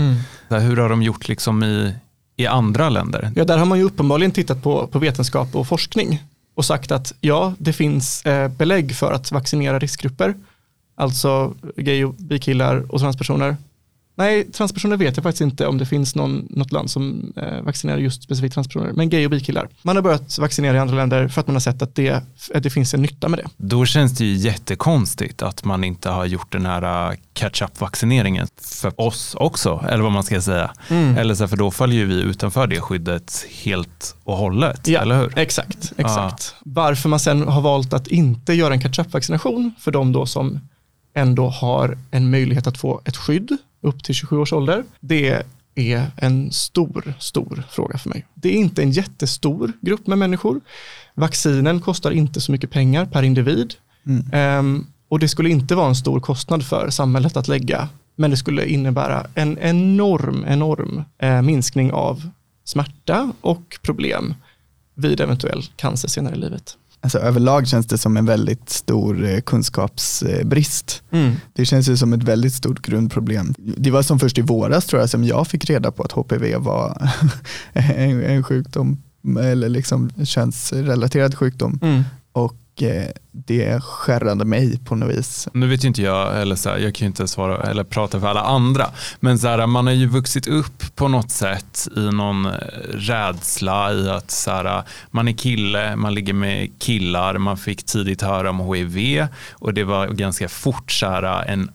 Här, 0.49 0.59
Hur 0.59 0.77
har 0.77 0.89
de 0.89 1.03
gjort 1.03 1.27
liksom 1.27 1.63
i, 1.63 1.93
i 2.35 2.47
andra 2.47 2.89
länder? 2.89 3.31
Ja, 3.35 3.45
där 3.45 3.57
har 3.57 3.65
man 3.65 3.77
ju 3.77 3.83
uppenbarligen 3.83 4.31
tittat 4.31 4.63
på, 4.63 4.87
på 4.87 4.99
vetenskap 4.99 5.55
och 5.55 5.67
forskning 5.67 6.23
och 6.59 6.65
sagt 6.65 6.91
att 6.91 7.13
ja, 7.21 7.53
det 7.57 7.73
finns 7.73 8.25
eh, 8.25 8.47
belägg 8.47 8.95
för 8.95 9.11
att 9.11 9.31
vaccinera 9.31 9.79
riskgrupper, 9.79 10.35
alltså 10.95 11.53
gay 11.75 12.05
och 12.05 12.13
bikillar 12.13 12.91
och 12.93 12.99
transpersoner. 12.99 13.57
Nej, 14.19 14.51
transpersoner 14.51 14.97
vet 14.97 15.17
jag 15.17 15.23
faktiskt 15.23 15.41
inte 15.41 15.67
om 15.67 15.77
det 15.77 15.85
finns 15.85 16.15
någon, 16.15 16.47
något 16.49 16.71
land 16.71 16.91
som 16.91 17.33
eh, 17.35 17.61
vaccinerar 17.61 17.97
just 17.97 18.23
specifikt 18.23 18.53
transpersoner, 18.53 18.91
men 18.93 19.09
gay 19.09 19.25
och 19.25 19.31
bikillar. 19.31 19.69
Man 19.81 19.95
har 19.95 20.03
börjat 20.03 20.39
vaccinera 20.39 20.77
i 20.77 20.79
andra 20.79 20.95
länder 20.95 21.27
för 21.27 21.41
att 21.41 21.47
man 21.47 21.55
har 21.55 21.59
sett 21.59 21.81
att 21.81 21.95
det, 21.95 22.23
att 22.53 22.63
det 22.63 22.69
finns 22.69 22.93
en 22.93 23.01
nytta 23.01 23.27
med 23.27 23.39
det. 23.39 23.45
Då 23.57 23.85
känns 23.85 24.17
det 24.17 24.25
ju 24.25 24.33
jättekonstigt 24.35 25.41
att 25.41 25.63
man 25.65 25.83
inte 25.83 26.09
har 26.09 26.25
gjort 26.25 26.51
den 26.51 26.65
här 26.65 27.17
catch-up-vaccineringen 27.33 28.47
för 28.61 29.01
oss 29.01 29.35
också, 29.35 29.85
eller 29.89 30.03
vad 30.03 30.11
man 30.11 30.23
ska 30.23 30.41
säga. 30.41 30.71
Eller 30.89 31.35
så 31.35 31.43
här, 31.43 31.47
för 31.47 31.57
då 31.57 31.71
faller 31.71 31.95
ju 31.95 32.05
vi 32.05 32.21
utanför 32.21 32.67
det 32.67 32.81
skyddet 32.81 33.45
helt 33.63 34.15
och 34.23 34.37
hållet, 34.37 34.87
Ja, 34.87 35.01
eller 35.01 35.17
hur? 35.17 35.37
Exakt, 35.37 35.93
exakt. 35.97 36.55
Varför 36.59 37.09
man 37.09 37.19
sen 37.19 37.47
har 37.47 37.61
valt 37.61 37.93
att 37.93 38.07
inte 38.07 38.53
göra 38.53 38.73
en 38.73 38.81
catch-up-vaccination 38.81 39.71
för 39.79 39.91
de 39.91 40.11
då 40.11 40.25
som 40.25 40.59
ändå 41.13 41.49
har 41.49 41.97
en 42.11 42.31
möjlighet 42.31 42.67
att 42.67 42.77
få 42.77 43.01
ett 43.05 43.17
skydd 43.17 43.57
upp 43.81 44.03
till 44.03 44.15
27 44.15 44.37
års 44.37 44.53
ålder, 44.53 44.83
det 44.99 45.43
är 45.75 46.11
en 46.17 46.51
stor, 46.51 47.13
stor 47.19 47.63
fråga 47.69 47.97
för 47.97 48.09
mig. 48.09 48.25
Det 48.33 48.49
är 48.49 48.53
inte 48.53 48.83
en 48.83 48.91
jättestor 48.91 49.73
grupp 49.81 50.07
med 50.07 50.17
människor. 50.17 50.61
Vaccinen 51.15 51.81
kostar 51.81 52.11
inte 52.11 52.41
så 52.41 52.51
mycket 52.51 52.71
pengar 52.71 53.05
per 53.05 53.23
individ 53.23 53.75
Mm. 54.09 54.25
Ehm, 54.31 54.85
och 55.09 55.19
det 55.19 55.27
skulle 55.27 55.49
inte 55.49 55.75
vara 55.75 55.87
en 55.87 55.95
stor 55.95 56.19
kostnad 56.19 56.65
för 56.65 56.89
samhället 56.89 57.37
att 57.37 57.47
lägga, 57.47 57.89
men 58.15 58.31
det 58.31 58.37
skulle 58.37 58.65
innebära 58.65 59.27
en 59.35 59.57
enorm, 59.57 60.45
enorm 60.47 61.03
eh, 61.17 61.41
minskning 61.41 61.91
av 61.91 62.29
smärta 62.63 63.31
och 63.41 63.79
problem 63.81 64.33
vid 64.95 65.21
eventuell 65.21 65.63
cancer 65.75 66.07
senare 66.07 66.35
i 66.35 66.37
livet. 66.37 66.77
Alltså 67.01 67.19
överlag 67.19 67.67
känns 67.67 67.87
det 67.87 67.97
som 67.97 68.17
en 68.17 68.25
väldigt 68.25 68.69
stor 68.69 69.25
eh, 69.25 69.39
kunskapsbrist. 69.41 71.01
Mm. 71.11 71.31
Det 71.53 71.65
känns 71.65 71.89
ju 71.89 71.97
som 71.97 72.13
ett 72.13 72.23
väldigt 72.23 72.53
stort 72.53 72.81
grundproblem. 72.81 73.53
Det 73.57 73.91
var 73.91 74.01
som 74.01 74.19
först 74.19 74.37
i 74.37 74.41
våras 74.41 74.85
tror 74.85 75.01
jag 75.01 75.09
som 75.09 75.23
jag 75.23 75.47
fick 75.47 75.69
reda 75.69 75.91
på 75.91 76.03
att 76.03 76.11
HPV 76.11 76.55
var 76.57 77.09
en, 77.73 78.23
en 78.23 78.43
sjukdom 78.43 78.97
eller 79.39 79.69
liksom 79.69 80.09
könsrelaterad 80.23 81.35
sjukdom 81.35 81.79
Mm. 81.81 82.03
och 82.31 82.55
Eh, 82.83 83.07
det 83.31 83.83
skärrade 83.83 84.45
mig 84.45 84.79
på 84.79 84.95
något 84.95 85.17
vis. 85.17 85.47
Nu 85.53 85.67
vet 85.67 85.83
ju 85.83 85.87
inte 85.87 86.01
jag, 86.01 86.41
eller 86.41 86.55
så 86.55 86.69
här, 86.69 86.77
jag 86.77 86.95
kan 86.95 87.05
ju 87.05 87.07
inte 87.07 87.27
svara 87.27 87.57
eller 87.57 87.83
prata 87.83 88.19
för 88.19 88.27
alla 88.27 88.41
andra, 88.41 88.85
men 89.19 89.39
så 89.39 89.47
här, 89.47 89.67
man 89.67 89.87
har 89.87 89.93
ju 89.93 90.07
vuxit 90.07 90.47
upp 90.47 90.95
på 90.95 91.07
något 91.07 91.31
sätt 91.31 91.87
i 91.95 91.99
någon 91.99 92.45
eh, 92.45 92.51
rädsla 92.93 93.93
i 93.93 94.09
att 94.09 94.31
så 94.31 94.51
här, 94.51 94.83
man 95.11 95.27
är 95.27 95.31
kille, 95.31 95.95
man 95.95 96.13
ligger 96.13 96.33
med 96.33 96.79
killar, 96.79 97.37
man 97.37 97.57
fick 97.57 97.83
tidigt 97.83 98.21
höra 98.21 98.49
om 98.49 98.73
HIV 98.73 99.27
och 99.51 99.73
det 99.73 99.83
var 99.83 100.07
ganska 100.07 100.49
fort 100.49 100.91
så 100.91 101.05
här, 101.05 101.45
en 101.45 101.71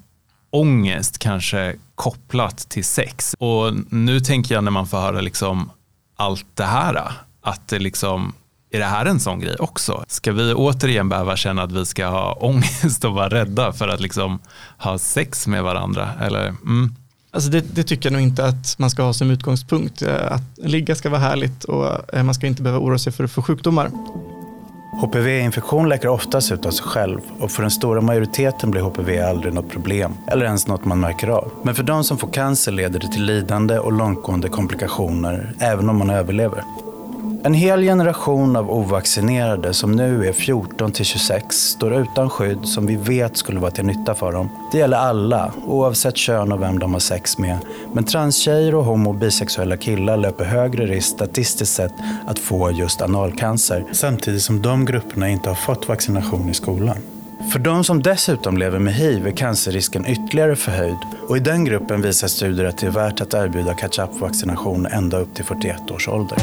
ångest 0.51 1.19
kanske 1.19 1.77
kopplat 1.95 2.59
till 2.59 2.85
sex. 2.85 3.35
Och 3.39 3.73
nu 3.91 4.21
tänker 4.21 4.55
jag 4.55 4.65
när 4.65 4.71
man 4.71 4.87
får 4.87 4.99
höra 4.99 5.21
liksom 5.21 5.71
allt 6.17 6.47
det 6.55 6.65
här, 6.65 7.13
att 7.43 7.69
det 7.69 7.79
liksom 7.79 8.33
är 8.75 8.79
det 8.79 8.85
här 8.85 9.07
en 9.07 9.21
sån 9.21 9.41
grej 9.41 9.57
också? 9.59 10.05
Ska 10.09 10.33
vi 10.33 10.55
återigen 10.55 11.09
behöva 11.09 11.37
känna 11.37 11.63
att 11.63 11.73
vi 11.73 11.87
ska 11.87 12.07
ha 12.07 12.33
ångest 12.33 13.05
och 13.05 13.15
vara 13.15 13.29
rädda 13.29 13.73
för 13.73 13.89
att 13.89 14.01
liksom 14.01 14.39
ha 14.79 14.99
sex 14.99 15.47
med 15.47 15.63
varandra? 15.63 16.09
Eller, 16.21 16.47
mm. 16.47 16.95
Alltså 17.31 17.51
det, 17.51 17.75
det 17.75 17.83
tycker 17.83 18.07
jag 18.07 18.13
nog 18.13 18.23
inte 18.23 18.45
att 18.47 18.79
man 18.79 18.91
ska 18.91 19.03
ha 19.03 19.13
som 19.13 19.31
utgångspunkt. 19.31 20.03
Eh, 20.03 20.33
Att 20.33 20.43
ligga 20.57 20.95
ska 20.95 21.11
vara 21.11 21.21
härligt 21.21 21.65
och 21.65 22.15
eh, 22.15 22.23
man 22.23 22.35
ska 22.35 22.47
inte 22.47 22.63
behöva 22.63 22.85
oroa 22.85 22.99
sig 22.99 23.13
för, 23.13 23.27
för 23.27 23.43
sjukdomar. 23.43 23.91
HPV-infektion 25.01 25.89
läker 25.89 26.09
oftast 26.09 26.53
ut 26.53 26.67
av 26.67 26.71
sig 26.71 26.87
själv 26.87 27.21
och 27.41 27.51
för 27.51 27.63
den 27.63 27.71
stora 27.71 28.01
majoriteten 28.01 28.71
blir 28.71 28.83
HPV 28.83 29.21
aldrig 29.23 29.55
något 29.55 29.71
problem 29.71 30.13
eller 30.29 30.47
ens 30.47 30.67
något 30.67 30.85
man 30.85 31.01
märker 31.01 31.29
av. 31.29 31.53
Men 31.63 31.75
för 31.75 31.83
de 31.83 32.05
som 32.05 32.19
får 32.19 32.29
cancer 32.29 32.73
leder 32.73 33.01
det 33.01 33.09
till 33.13 33.25
lidande 33.25 33.79
och 33.79 33.93
långtgående 33.93 34.49
komplikationer 34.49 35.55
även 35.59 35.89
om 35.89 35.97
man 35.97 36.11
överlever. 36.11 36.65
En 37.47 37.55
hel 37.55 37.83
generation 37.83 38.57
av 38.57 38.71
ovaccinerade 38.71 39.75
som 39.75 39.93
nu 39.93 40.29
är 40.29 40.33
14 40.33 40.93
till 40.93 41.05
26 41.05 41.57
står 41.57 41.95
utan 41.95 42.31
skydd 42.31 42.65
som 42.65 42.87
vi 42.87 42.97
vet 42.97 43.37
skulle 43.37 43.61
vara 43.61 43.71
till 43.71 43.85
nytta 43.85 44.15
för 44.15 44.33
dem. 44.33 44.49
Det 44.73 44.79
gäller 44.79 44.97
alla, 44.97 45.53
oavsett 45.67 46.17
kön 46.17 46.53
och 46.53 46.63
vem 46.63 46.79
de 46.79 46.93
har 46.93 47.01
sex 47.01 47.39
med. 47.39 47.59
Men 47.93 48.05
transtjejer 48.05 48.75
och 48.75 48.85
homo 48.85 49.11
och 49.11 49.15
bisexuella 49.17 49.77
killar 49.77 50.17
löper 50.17 50.45
högre 50.45 50.87
risk 50.87 51.09
statistiskt 51.09 51.75
sett 51.75 51.93
att 52.27 52.39
få 52.39 52.71
just 52.71 53.03
analcancer. 53.03 53.85
Samtidigt 53.93 54.43
som 54.43 54.63
de 54.63 54.85
grupperna 54.85 55.29
inte 55.29 55.49
har 55.49 55.57
fått 55.57 55.89
vaccination 55.89 56.49
i 56.51 56.55
skolan. 56.55 56.97
För 57.53 57.59
de 57.59 57.85
som 57.85 58.03
dessutom 58.03 58.59
lever 58.59 58.79
med 58.79 58.95
hiv 58.95 59.27
är 59.27 59.31
cancerrisken 59.31 60.07
ytterligare 60.07 60.57
förhöjd 60.57 60.99
och 61.29 61.37
i 61.37 61.41
den 61.41 61.65
gruppen 61.65 62.03
visar 62.03 62.29
studier 62.29 62.67
att 62.67 62.79
det 62.79 62.87
är 62.87 62.91
värt 62.91 63.21
att 63.21 63.35
erbjuda 63.35 63.75
catch-up-vaccination 63.75 64.87
ända 64.87 65.19
upp 65.19 65.35
till 65.35 65.45
41 65.45 65.91
års 65.91 66.09
ålder. 66.09 66.39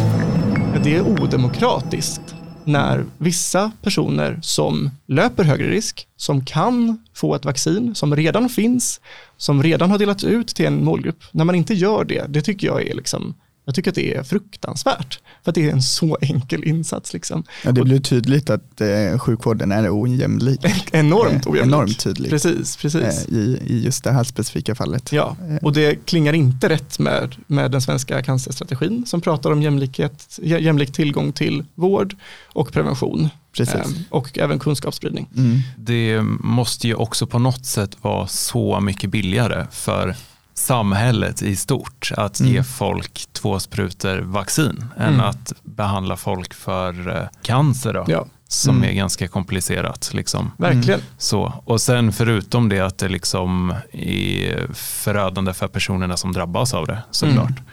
Det 0.79 0.95
är 0.95 1.01
odemokratiskt 1.01 2.35
när 2.65 3.05
vissa 3.17 3.71
personer 3.81 4.39
som 4.41 4.89
löper 5.07 5.43
högre 5.43 5.69
risk, 5.69 6.07
som 6.17 6.45
kan 6.45 6.97
få 7.13 7.35
ett 7.35 7.45
vaccin, 7.45 7.95
som 7.95 8.15
redan 8.15 8.49
finns, 8.49 9.01
som 9.37 9.63
redan 9.63 9.91
har 9.91 9.97
delats 9.97 10.23
ut 10.23 10.47
till 10.47 10.65
en 10.65 10.83
målgrupp, 10.83 11.23
när 11.31 11.45
man 11.45 11.55
inte 11.55 11.73
gör 11.73 12.03
det, 12.03 12.25
det 12.29 12.41
tycker 12.41 12.67
jag 12.67 12.87
är 12.87 12.95
liksom, 12.95 13.33
jag 13.65 13.75
tycker 13.75 13.91
att 13.91 13.95
det 13.95 14.15
är 14.15 14.23
fruktansvärt. 14.23 15.19
För 15.43 15.51
att 15.51 15.55
det 15.55 15.67
är 15.69 15.71
en 15.71 15.81
så 15.81 16.17
enkel 16.21 16.63
insats 16.63 17.13
liksom. 17.13 17.43
Ja, 17.65 17.71
det 17.71 17.83
blir 17.83 17.99
tydligt 17.99 18.49
att 18.49 18.81
eh, 18.81 19.17
sjukvården 19.19 19.71
är 19.71 20.01
ojämlik. 20.03 20.59
Enormt 20.91 21.45
Eh, 21.45 21.51
ojämlik. 21.51 21.73
Enormt 21.73 21.99
tydligt 21.99 22.29
Precis, 22.29 22.77
precis. 22.77 23.27
eh, 23.27 23.33
i, 23.33 23.59
i 23.67 23.81
just 23.85 24.03
det 24.03 24.11
här 24.11 24.23
specifika 24.23 24.75
fallet. 24.75 25.11
Ja, 25.11 25.35
och 25.61 25.73
det 25.73 26.05
klingar 26.05 26.33
inte 26.33 26.69
rätt 26.69 26.99
med, 26.99 27.35
med 27.47 27.71
den 27.71 27.81
svenska 27.81 28.23
cancerstrategin 28.23 29.05
som 29.05 29.21
pratar 29.21 29.51
om 29.51 29.61
jämlikhet, 29.61 30.39
jä- 30.41 30.59
jämlik 30.59 30.91
tillgång 30.93 31.33
till 31.33 31.63
vård 31.75 32.15
och 32.45 32.71
prevention 32.71 33.29
Precis. 33.57 33.75
eh, 33.75 33.85
och 34.09 34.37
även 34.39 34.59
kunskapsspridning. 34.59 35.29
Mm. 35.37 35.59
Det 35.77 36.21
måste 36.39 36.87
ju 36.87 36.95
också 36.95 37.27
på 37.27 37.39
något 37.39 37.65
sätt 37.65 37.97
vara 38.01 38.27
så 38.27 38.79
mycket 38.79 39.09
billigare 39.09 39.65
för 39.71 40.15
samhället 40.61 41.41
i 41.41 41.55
stort 41.55 42.11
att 42.17 42.39
Mm. 42.39 42.51
ge 42.53 42.63
folk 42.63 43.25
två 43.33 43.59
sprutor 43.59 44.17
vaccin 44.19 44.85
än 44.97 45.13
Mm. 45.13 45.19
att 45.25 45.53
behandla 45.63 46.17
folk 46.17 46.53
för 46.53 47.17
eh, 47.17 47.27
cancer 47.43 47.93
då, 47.93 48.05
Ja, 48.07 48.25
som 48.47 48.75
Mm. 48.77 48.89
är 48.89 48.93
ganska 48.93 49.27
komplicerat. 49.27 50.11
Liksom. 50.13 50.51
verkligen. 50.57 50.99
Så. 51.17 51.53
Och 51.65 51.81
sen 51.81 52.11
förutom 52.13 52.69
det 52.69 52.79
att 52.79 52.97
det 52.97 53.07
liksom 53.09 53.75
är 53.93 54.73
förödande 54.73 55.53
för 55.53 55.67
personerna 55.67 56.17
som 56.17 56.33
drabbas 56.33 56.73
av 56.73 56.87
det 56.87 57.03
såklart. 57.11 57.49
Mm. 57.49 57.63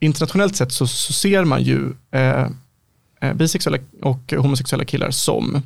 Internationellt 0.00 0.56
sett 0.56 0.72
så, 0.72 0.86
så 0.86 1.12
ser 1.12 1.44
man 1.44 1.62
ju 1.62 1.92
eh, 2.12 2.46
eh, 3.20 3.34
bisexuella 3.34 3.78
och 4.02 4.32
homosexuella 4.38 4.84
killar 4.84 5.10
som 5.10 5.62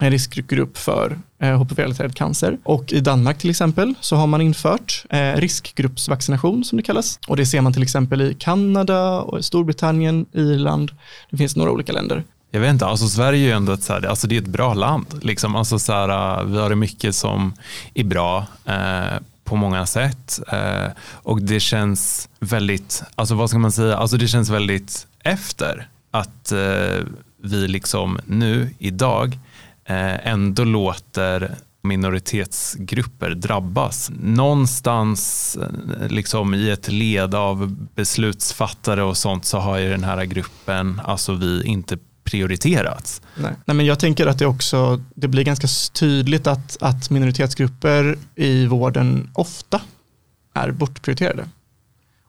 en 0.00 0.10
riskgrupp 0.10 0.78
för 0.78 1.18
eh, 1.38 1.62
HPV-relaterad 1.62 2.14
cancer. 2.14 2.58
Och 2.62 2.92
i 2.92 3.00
Danmark 3.00 3.38
till 3.38 3.50
exempel 3.50 3.94
så 4.00 4.16
har 4.16 4.26
man 4.26 4.40
infört 4.40 5.04
eh, 5.10 5.34
riskgruppsvaccination 5.36 6.64
som 6.64 6.76
det 6.76 6.82
kallas. 6.82 7.18
Och 7.28 7.36
det 7.36 7.46
ser 7.46 7.60
man 7.60 7.72
till 7.72 7.82
exempel 7.82 8.22
i 8.22 8.36
Kanada, 8.38 9.20
och 9.20 9.44
Storbritannien, 9.44 10.26
Irland. 10.32 10.90
Det 11.30 11.36
finns 11.36 11.56
några 11.56 11.70
olika 11.70 11.92
länder. 11.92 12.24
Jag 12.50 12.60
vet 12.60 12.70
inte, 12.70 12.86
alltså 12.86 13.08
Sverige 13.08 13.44
är 13.44 13.46
ju 13.46 13.52
ändå 13.52 13.72
ett, 13.72 13.82
så 13.82 13.92
här, 13.92 14.06
alltså 14.06 14.26
det 14.26 14.36
är 14.36 14.40
ett 14.40 14.46
bra 14.46 14.74
land. 14.74 15.06
Liksom. 15.22 15.56
Alltså 15.56 15.78
så 15.78 15.92
här, 15.92 16.44
vi 16.44 16.58
har 16.58 16.68
det 16.68 16.76
mycket 16.76 17.14
som 17.14 17.54
är 17.94 18.04
bra 18.04 18.46
eh, 18.64 19.18
på 19.44 19.56
många 19.56 19.86
sätt. 19.86 20.40
Eh, 20.52 20.90
och 21.02 21.42
det 21.42 21.60
känns 21.60 22.28
väldigt, 22.40 23.02
alltså 23.14 23.34
vad 23.34 23.50
ska 23.50 23.58
man 23.58 23.72
säga, 23.72 23.96
alltså 23.96 24.16
det 24.16 24.28
känns 24.28 24.50
väldigt 24.50 25.06
efter 25.22 25.88
att 26.10 26.52
eh, 26.52 27.04
vi 27.42 27.68
liksom 27.68 28.18
nu 28.26 28.70
idag 28.78 29.38
ändå 30.24 30.64
låter 30.64 31.56
minoritetsgrupper 31.82 33.30
drabbas. 33.30 34.10
Någonstans 34.20 35.56
eh, 35.56 36.08
liksom 36.08 36.54
i 36.54 36.70
ett 36.70 36.92
led 36.92 37.34
av 37.34 37.86
beslutsfattare 37.94 39.02
och 39.02 39.16
sånt 39.16 39.44
så 39.44 39.58
har 39.58 39.78
ju 39.78 39.90
den 39.90 40.04
här 40.04 40.24
gruppen, 40.24 41.00
alltså 41.04 41.34
vi, 41.34 41.62
inte 41.64 41.98
prioriterats. 42.24 43.22
Nej. 43.36 43.52
Nej, 43.64 43.76
men 43.76 43.86
jag 43.86 43.98
tänker 43.98 44.26
att 44.26 44.38
det 44.38 44.46
också, 44.46 45.00
det 45.14 45.28
blir 45.28 45.44
ganska 45.44 45.68
tydligt 45.92 46.46
att, 46.46 46.82
att 46.82 47.10
minoritetsgrupper 47.10 48.18
i 48.34 48.66
vården 48.66 49.30
ofta 49.34 49.80
är 50.54 50.70
bortprioriterade. 50.70 51.48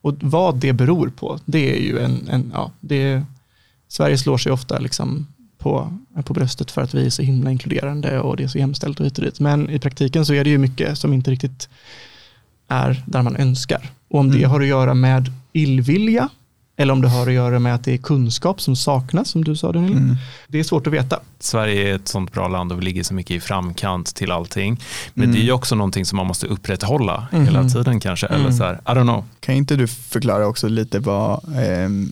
Och 0.01 0.15
vad 0.19 0.55
det 0.55 0.73
beror 0.73 1.09
på, 1.09 1.39
det 1.45 1.77
är 1.77 1.81
ju 1.81 1.99
en, 1.99 2.27
en 2.29 2.51
ja, 2.53 2.71
det, 2.79 3.23
Sverige 3.87 4.17
slår 4.17 4.37
sig 4.37 4.51
ofta 4.51 4.79
liksom 4.79 5.27
på, 5.61 5.93
på 6.25 6.33
bröstet 6.33 6.71
för 6.71 6.81
att 6.81 6.93
vi 6.93 7.05
är 7.05 7.09
så 7.09 7.21
himla 7.21 7.51
inkluderande 7.51 8.19
och 8.19 8.37
det 8.37 8.43
är 8.43 8.47
så 8.47 8.57
jämställt 8.57 8.99
och 8.99 9.05
hit 9.05 9.17
och 9.17 9.23
dit. 9.25 9.39
Men 9.39 9.69
i 9.69 9.79
praktiken 9.79 10.25
så 10.25 10.33
är 10.33 10.43
det 10.43 10.49
ju 10.49 10.57
mycket 10.57 10.97
som 10.97 11.13
inte 11.13 11.31
riktigt 11.31 11.69
är 12.67 13.03
där 13.05 13.21
man 13.21 13.35
önskar. 13.35 13.89
Och 14.09 14.19
om 14.19 14.31
det 14.31 14.37
Mm. 14.37 14.49
har 14.51 14.61
att 14.61 14.67
göra 14.67 14.93
med 14.93 15.31
illvilja 15.53 16.29
eller 16.77 16.93
om 16.93 17.01
det 17.01 17.07
har 17.09 17.27
att 17.27 17.33
göra 17.33 17.59
med 17.59 17.75
att 17.75 17.83
det 17.83 17.93
är 17.93 17.97
kunskap 17.97 18.61
som 18.61 18.75
saknas, 18.75 19.29
som 19.29 19.43
du 19.43 19.55
sa 19.55 19.71
Daniel. 19.71 19.97
Mm. 19.97 20.15
Det 20.47 20.59
är 20.59 20.63
svårt 20.63 20.87
att 20.87 20.93
veta. 20.93 21.19
Sverige 21.39 21.89
är 21.91 21.95
ett 21.95 22.07
sånt 22.07 22.31
bra 22.33 22.47
land 22.47 22.71
och 22.71 22.79
vi 22.79 22.83
ligger 22.85 23.03
så 23.03 23.13
mycket 23.13 23.31
i 23.31 23.39
framkant 23.39 24.15
till 24.15 24.31
allting. 24.31 24.79
Men 25.13 25.23
Mm. 25.23 25.35
det 25.35 25.41
är 25.41 25.43
ju 25.45 25.51
också 25.51 25.75
någonting 25.75 26.05
som 26.05 26.17
man 26.17 26.27
måste 26.27 26.47
upprätthålla 26.47 27.27
Mhm. 27.31 27.45
hela 27.45 27.69
tiden 27.69 27.99
kanske. 27.99 28.27
Eller 28.27 28.39
Mm. 28.45 28.53
så 28.57 28.63
här, 28.63 28.73
I 28.73 28.77
don't 28.89 29.01
know. 29.03 29.23
Kan 29.39 29.55
inte 29.55 29.75
du 29.75 29.87
förklara 29.87 30.47
också 30.47 30.67
lite 30.67 30.99
vad, 30.99 31.55
ehm, 31.57 32.11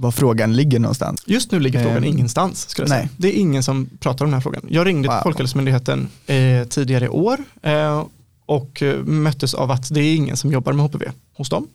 vad 0.00 0.14
frågan 0.14 0.56
ligger 0.56 0.78
någonstans? 0.78 1.22
Just 1.26 1.52
nu 1.52 1.60
ligger 1.60 1.82
frågan 1.82 1.96
Ehm, 1.96 2.04
ingenstans. 2.04 2.68
Skulle 2.68 2.88
jag 2.88 2.90
nej. 2.90 2.98
säga. 2.98 3.10
Det 3.16 3.28
är 3.36 3.40
ingen 3.40 3.62
som 3.62 3.88
pratar 4.00 4.24
om 4.24 4.30
den 4.30 4.34
här 4.34 4.40
frågan. 4.40 4.62
Jag 4.68 4.86
ringde 4.86 5.08
till 5.08 5.14
Wow. 5.14 5.22
Folkhälsomyndigheten 5.22 6.08
eh, 6.26 6.64
tidigare 6.68 7.04
i 7.04 7.08
år 7.08 7.38
eh, 7.62 8.04
och 8.46 8.82
eh, 8.82 8.96
möttes 9.04 9.54
av 9.54 9.70
att 9.70 9.94
det 9.94 10.00
är 10.00 10.14
ingen 10.16 10.36
som 10.36 10.52
jobbar 10.52 10.72
med 10.72 10.84
HPV 10.86 11.10
hos 11.36 11.48
dem. 11.48 11.68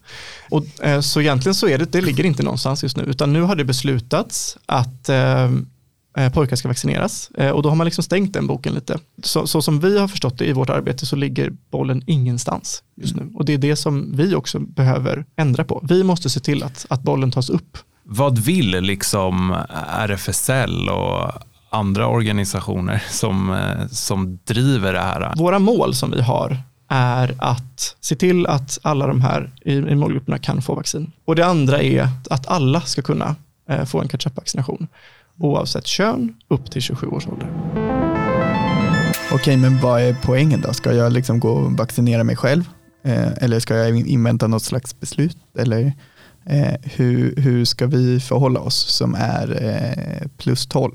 Och, 0.49 0.65
eh, 0.83 1.01
så 1.01 1.21
egentligen 1.21 1.55
så 1.55 1.67
är 1.67 1.77
det, 1.77 1.91
det 1.91 2.01
ligger 2.01 2.23
inte 2.23 2.43
någonstans 2.43 2.83
just 2.83 2.97
nu, 2.97 3.03
utan 3.03 3.33
nu 3.33 3.41
har 3.41 3.55
det 3.55 3.63
beslutats 3.65 4.57
att 4.65 5.09
eh, 5.09 5.43
eh, 6.17 6.33
pojkar 6.33 6.55
ska 6.55 6.67
vaccineras 6.67 7.31
eh, 7.37 7.49
och 7.49 7.63
då 7.63 7.69
har 7.69 7.75
man 7.75 7.85
liksom 7.85 8.03
stängt 8.03 8.33
den 8.33 8.47
boken 8.47 8.73
lite. 8.73 8.99
Så, 9.23 9.47
så 9.47 9.61
som 9.61 9.79
vi 9.79 9.99
har 9.99 10.07
förstått 10.07 10.37
det 10.37 10.45
i 10.45 10.53
vårt 10.53 10.69
arbete 10.69 11.05
så 11.05 11.15
ligger 11.15 11.51
bollen 11.71 12.03
ingenstans 12.07 12.83
just 12.95 13.15
nu 13.15 13.31
och 13.35 13.45
det 13.45 13.53
är 13.53 13.57
det 13.57 13.75
som 13.75 14.11
vi 14.17 14.35
också 14.35 14.59
behöver 14.59 15.25
ändra 15.35 15.63
på. 15.63 15.85
Vi 15.89 16.03
måste 16.03 16.29
se 16.29 16.39
till 16.39 16.63
att, 16.63 16.85
att 16.89 17.01
bollen 17.01 17.31
tas 17.31 17.49
upp 17.49 17.77
Vad 18.07 18.39
vill 18.39 18.71
liksom 18.71 19.55
RFSL 19.89 20.89
och 20.89 21.31
andra 21.69 22.07
organisationer 22.07 23.03
som, 23.09 23.53
eh, 23.53 23.87
som 23.87 24.39
driver 24.43 24.93
det 24.93 24.99
här? 24.99 25.33
Våra 25.35 25.59
mål 25.59 25.95
som 25.95 26.11
vi 26.11 26.21
har 26.21 26.57
är 26.89 27.35
att 27.37 27.95
se 28.01 28.15
till 28.15 28.47
att 28.47 28.79
alla 28.81 29.07
de 29.07 29.21
här 29.21 29.51
i, 29.61 29.73
i 29.73 29.95
målgrupperna 29.95 30.37
kan 30.37 30.61
få 30.61 30.75
vaccin. 30.75 31.11
Och 31.25 31.35
det 31.35 31.45
andra 31.45 31.81
är 31.81 32.07
att 32.29 32.47
alla 32.47 32.81
ska 32.81 33.01
kunna 33.01 33.35
eh, 33.69 33.85
få 33.85 34.01
en 34.01 34.07
catch-up-vaccination. 34.07 34.87
oavsett 35.39 35.87
kön 35.87 36.35
upp 36.47 36.71
till 36.71 36.81
27 36.81 37.07
års 37.07 37.27
ålder. 37.27 37.47
Okej, 39.31 39.57
men 39.57 39.79
vad 39.81 40.01
är 40.01 40.15
poängen 40.23 40.61
då? 40.61 40.73
Ska 40.73 40.93
jag 40.93 41.13
liksom 41.13 41.39
gå 41.39 41.49
och 41.49 41.71
vaccinera 41.71 42.23
mig 42.23 42.35
själv? 42.35 42.69
Eh, 43.03 43.43
eller 43.43 43.59
ska 43.59 43.75
jag 43.75 44.07
invänta 44.07 44.47
något 44.47 44.63
slags 44.63 44.99
beslut? 44.99 45.37
Eller 45.57 45.93
eh, 46.45 46.73
hur, 46.83 47.35
hur 47.35 47.65
ska 47.65 47.87
vi 47.87 48.19
förhålla 48.19 48.59
oss 48.59 48.75
som 48.75 49.15
är 49.15 49.63
eh, 49.63 50.27
plus 50.37 50.65
12? 50.65 50.91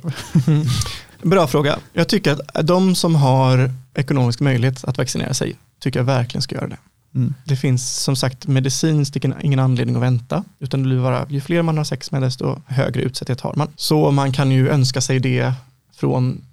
Bra 1.23 1.47
fråga. 1.47 1.79
Jag 1.93 2.09
tycker 2.09 2.33
att 2.33 2.67
de 2.67 2.95
som 2.95 3.15
har 3.15 3.71
ekonomisk 3.95 4.41
möjlighet 4.41 4.85
att 4.85 4.99
vaccinera 4.99 5.35
sig 5.35 5.57
tycker 5.81 6.01
jag 6.01 6.05
verkligen 6.05 6.43
ska 6.43 6.55
göra 6.55 6.69
det. 6.69 6.79
Mm. 7.15 7.35
Det 7.45 7.57
finns 7.57 7.97
som 7.97 8.17
sagt 8.17 8.47
medicinskt 8.47 9.17
ingen 9.17 9.59
anledning 9.59 9.97
att 9.97 10.03
vänta, 10.03 10.45
utan 10.59 10.83
det 10.83 10.89
blir 10.89 11.03
bara, 11.03 11.27
ju 11.29 11.41
fler 11.41 11.63
man 11.63 11.77
har 11.77 11.85
sex 11.85 12.13
med 12.13 12.23
desto 12.23 12.61
högre 12.67 13.03
utsatthet 13.03 13.41
har 13.41 13.55
man. 13.57 13.69
Så 13.77 14.11
man 14.11 14.33
kan 14.33 14.51
ju 14.51 14.69
önska 14.69 15.01
sig 15.01 15.19
det 15.19 15.53
från 15.97 16.45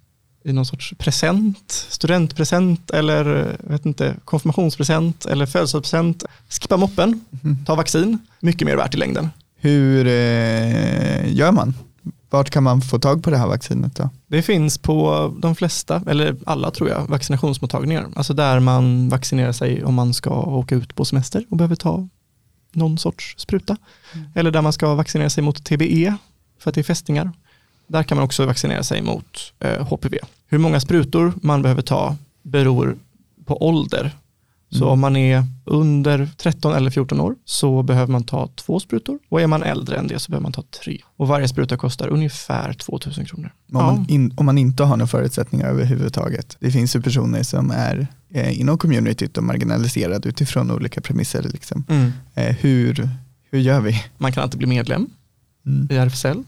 i 0.48 0.54
någon 0.54 0.66
sorts 0.66 0.94
present, 0.98 1.86
studentpresent 1.90 2.92
eller 2.92 3.56
vet 3.60 3.86
inte, 3.86 4.16
konfirmationspresent 4.26 5.26
eller 5.26 5.46
födelsedagspresent. 5.46 6.24
Skippa 6.50 6.78
moppen, 6.78 7.26
Mm. 7.44 7.66
ta 7.66 7.76
vaccin, 7.76 8.20
mycket 8.40 8.66
mer 8.68 8.76
värt 8.76 8.96
i 8.96 8.98
längden. 8.98 9.30
Hur 9.60 10.08
eh, 10.08 11.34
gör 11.34 11.52
man? 11.52 11.74
Vart 12.30 12.50
kan 12.50 12.64
man 12.64 12.82
få 12.82 13.00
tag 13.00 13.24
på 13.24 13.30
det 13.30 13.38
här 13.38 13.48
vaccinet 13.48 13.96
då? 13.96 14.10
Det 14.28 14.42
finns 14.42 14.78
på 14.78 15.34
de 15.40 15.56
flesta, 15.56 16.02
eller 16.08 16.36
alla 16.46 16.72
tror 16.72 16.90
jag, 16.90 17.08
vaccinationsmottagningar. 17.08 18.08
Alltså 18.16 18.34
där 18.34 18.60
man 18.60 19.10
vaccinerar 19.10 19.52
sig 19.52 19.84
om 19.84 19.94
man 19.94 20.14
ska 20.14 20.30
åka 20.30 20.76
ut 20.76 20.96
på 20.96 21.06
semester 21.06 21.46
och 21.50 21.58
behöver 21.58 21.76
ta 21.76 22.08
någon 22.74 22.98
sorts 22.98 23.36
spruta. 23.38 23.78
Eller 24.36 24.52
där 24.52 24.62
man 24.62 24.74
ska 24.74 24.96
vaccinera 24.96 25.30
sig 25.30 25.44
mot 25.44 25.64
TBE 25.64 26.16
för 26.60 26.70
att 26.72 26.76
det 26.76 26.82
är 26.82 26.84
fästingar. 26.84 27.32
Där 27.88 28.04
kan 28.04 28.16
man 28.18 28.26
också 28.26 28.46
vaccinera 28.46 28.84
sig 28.84 29.02
mot 29.02 29.54
eh, 29.60 29.88
HPV. 29.88 30.18
Hur 30.48 30.58
många 30.58 30.80
sprutor 30.80 31.34
man 31.42 31.62
behöver 31.62 31.82
ta 31.82 32.16
beror 32.44 32.98
på 33.46 33.68
ålder. 33.68 34.12
Så 34.70 34.78
Mm. 34.84 34.90
om 34.90 35.00
man 35.00 35.16
är 35.16 35.44
under 35.66 36.30
13 36.38 36.74
eller 36.74 36.90
14 36.92 37.20
år 37.20 37.36
så 37.46 37.84
behöver 37.84 38.12
man 38.12 38.24
ta 38.24 38.50
två 38.56 38.80
sprutor 38.80 39.20
och 39.30 39.42
är 39.42 39.48
man 39.48 39.64
äldre 39.64 39.98
än 39.98 40.08
det 40.08 40.20
så 40.20 40.32
behöver 40.32 40.44
man 40.44 40.52
ta 40.52 40.62
tre. 40.84 41.02
Och 41.18 41.28
varje 41.28 41.48
spruta 41.48 41.78
kostar 41.78 42.08
ungefär 42.08 42.74
2000 42.74 43.26
kronor. 43.26 43.52
Om, 43.74 43.84
man 43.86 44.06
in, 44.10 44.34
om 44.38 44.46
man 44.46 44.58
inte 44.58 44.84
har 44.84 44.98
några 44.98 45.08
förutsättningar 45.08 45.68
överhuvudtaget. 45.68 46.58
Det 46.60 46.72
finns 46.72 46.96
ju 46.96 47.02
personer 47.02 47.44
som 47.44 47.72
är 47.72 48.08
eh, 48.34 48.60
inom 48.60 48.78
communityt 48.78 49.38
och 49.38 49.44
marginaliserade 49.44 50.30
utifrån 50.30 50.72
olika 50.72 51.02
premisser. 51.02 51.44
Liksom. 51.44 51.84
Mm. 51.90 52.12
Eh, 52.36 52.56
hur, 52.56 53.10
hur 53.52 53.60
gör 53.60 53.82
vi? 53.82 54.04
Man 54.18 54.32
kan 54.32 54.44
alltid 54.44 54.58
bli 54.58 54.68
medlem 54.68 55.08
Mm. 55.66 55.88
i 55.92 55.96
RFSL. 55.98 56.44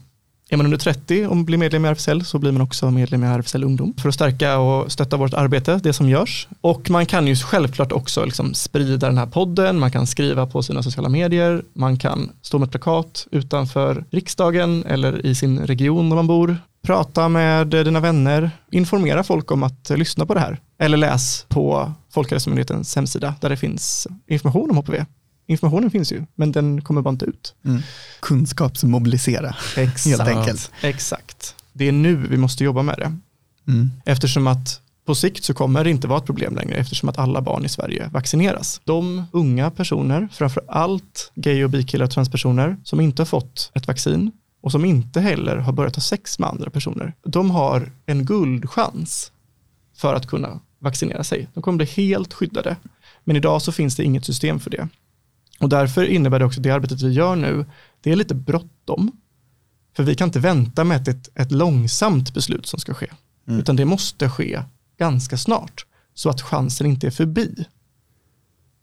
Är 0.52 0.56
man 0.56 0.66
under 0.66 0.78
30 0.78 1.26
och 1.26 1.36
blir 1.36 1.58
medlem 1.58 1.84
i 1.84 1.88
RFSL 1.88 2.24
så 2.24 2.38
blir 2.38 2.52
man 2.52 2.62
också 2.62 2.90
medlem 2.90 3.24
i 3.24 3.26
RFSL 3.26 3.64
Ungdom 3.64 3.94
för 3.98 4.08
att 4.08 4.14
stärka 4.14 4.58
och 4.58 4.92
stötta 4.92 5.16
vårt 5.16 5.34
arbete, 5.34 5.80
det 5.82 5.92
som 5.92 6.08
görs. 6.08 6.48
Och 6.60 6.90
man 6.90 7.06
kan 7.06 7.26
ju 7.26 7.36
självklart 7.36 7.92
också 7.92 8.24
liksom 8.24 8.54
sprida 8.54 9.06
den 9.06 9.18
här 9.18 9.26
podden, 9.26 9.78
man 9.78 9.90
kan 9.90 10.06
skriva 10.06 10.46
på 10.46 10.62
sina 10.62 10.82
sociala 10.82 11.08
medier, 11.08 11.62
man 11.72 11.98
kan 11.98 12.30
stå 12.42 12.58
med 12.58 12.66
ett 12.66 12.72
plakat 12.72 13.26
utanför 13.30 14.04
riksdagen 14.10 14.84
eller 14.86 15.26
i 15.26 15.34
sin 15.34 15.58
region 15.58 16.08
där 16.08 16.16
man 16.16 16.26
bor. 16.26 16.56
Prata 16.82 17.28
med 17.28 17.66
dina 17.66 18.00
vänner, 18.00 18.50
informera 18.70 19.22
folk 19.22 19.50
om 19.50 19.62
att 19.62 19.90
lyssna 19.90 20.26
på 20.26 20.34
det 20.34 20.40
här. 20.40 20.60
Eller 20.78 20.96
läs 20.96 21.46
på 21.48 21.92
Folkhälsomyndighetens 22.12 22.96
hemsida 22.96 23.34
där 23.40 23.48
det 23.48 23.56
finns 23.56 24.06
information 24.26 24.70
om 24.70 24.76
HPV. 24.76 25.04
Informationen 25.50 25.90
finns 25.90 26.12
ju, 26.12 26.26
men 26.34 26.52
den 26.52 26.82
kommer 26.82 27.02
bara 27.02 27.10
inte 27.10 27.24
ut. 27.24 27.54
Mm. 27.64 27.82
Kunskapsmobilisera. 28.20 29.56
Exakt. 29.76 30.06
Helt 30.06 30.36
enkelt. 30.38 30.72
Exakt. 30.82 31.54
Det 31.72 31.88
är 31.88 31.92
nu 31.92 32.16
vi 32.16 32.36
måste 32.36 32.64
jobba 32.64 32.82
med 32.82 32.98
det. 32.98 33.16
Mm. 33.72 33.90
Eftersom 34.04 34.46
att 34.46 34.80
på 35.04 35.14
sikt 35.14 35.44
så 35.44 35.54
kommer 35.54 35.84
det 35.84 35.90
inte 35.90 36.08
vara 36.08 36.18
ett 36.18 36.26
problem 36.26 36.56
längre 36.56 36.74
eftersom 36.74 37.08
att 37.08 37.18
alla 37.18 37.40
barn 37.40 37.64
i 37.64 37.68
Sverige 37.68 38.10
vaccineras. 38.12 38.80
De 38.84 39.24
unga 39.32 39.70
personer, 39.70 40.28
framför 40.32 40.62
allt 40.68 41.32
gay 41.34 41.64
och 41.64 41.70
bikillar 41.70 42.04
och 42.04 42.10
transpersoner 42.10 42.76
som 42.84 43.00
inte 43.00 43.22
har 43.22 43.26
fått 43.26 43.70
ett 43.74 43.86
vaccin 43.86 44.32
och 44.62 44.72
som 44.72 44.84
inte 44.84 45.20
heller 45.20 45.56
har 45.56 45.72
börjat 45.72 45.96
ha 45.96 46.02
sex 46.02 46.38
med 46.38 46.48
andra 46.48 46.70
personer, 46.70 47.14
de 47.22 47.50
har 47.50 47.92
en 48.06 48.24
guldchans 48.24 49.32
för 49.96 50.14
att 50.14 50.26
kunna 50.26 50.60
vaccinera 50.78 51.24
sig. 51.24 51.48
De 51.54 51.62
kommer 51.62 51.76
bli 51.76 51.86
helt 51.86 52.32
skyddade. 52.32 52.76
Men 53.24 53.36
idag 53.36 53.62
så 53.62 53.72
finns 53.72 53.96
det 53.96 54.04
inget 54.04 54.24
system 54.24 54.60
för 54.60 54.70
det. 54.70 54.88
Och 55.60 55.68
därför 55.68 56.04
innebär 56.04 56.38
det 56.38 56.44
också 56.44 56.60
det 56.60 56.70
arbetet 56.70 57.02
vi 57.02 57.12
gör 57.12 57.36
nu, 57.36 57.66
det 58.00 58.12
är 58.12 58.16
lite 58.16 58.34
bråttom. 58.34 59.12
För 59.96 60.02
vi 60.02 60.14
kan 60.14 60.28
inte 60.28 60.38
vänta 60.38 60.84
med 60.84 61.08
ett, 61.08 61.38
ett 61.38 61.52
långsamt 61.52 62.34
beslut 62.34 62.66
som 62.66 62.80
ska 62.80 62.94
ske. 62.94 63.06
Mm. 63.48 63.60
Utan 63.60 63.76
det 63.76 63.84
måste 63.84 64.30
ske 64.30 64.62
ganska 64.98 65.36
snart. 65.36 65.86
Så 66.14 66.30
att 66.30 66.42
chansen 66.42 66.86
inte 66.86 67.06
är 67.06 67.10
förbi. 67.10 67.64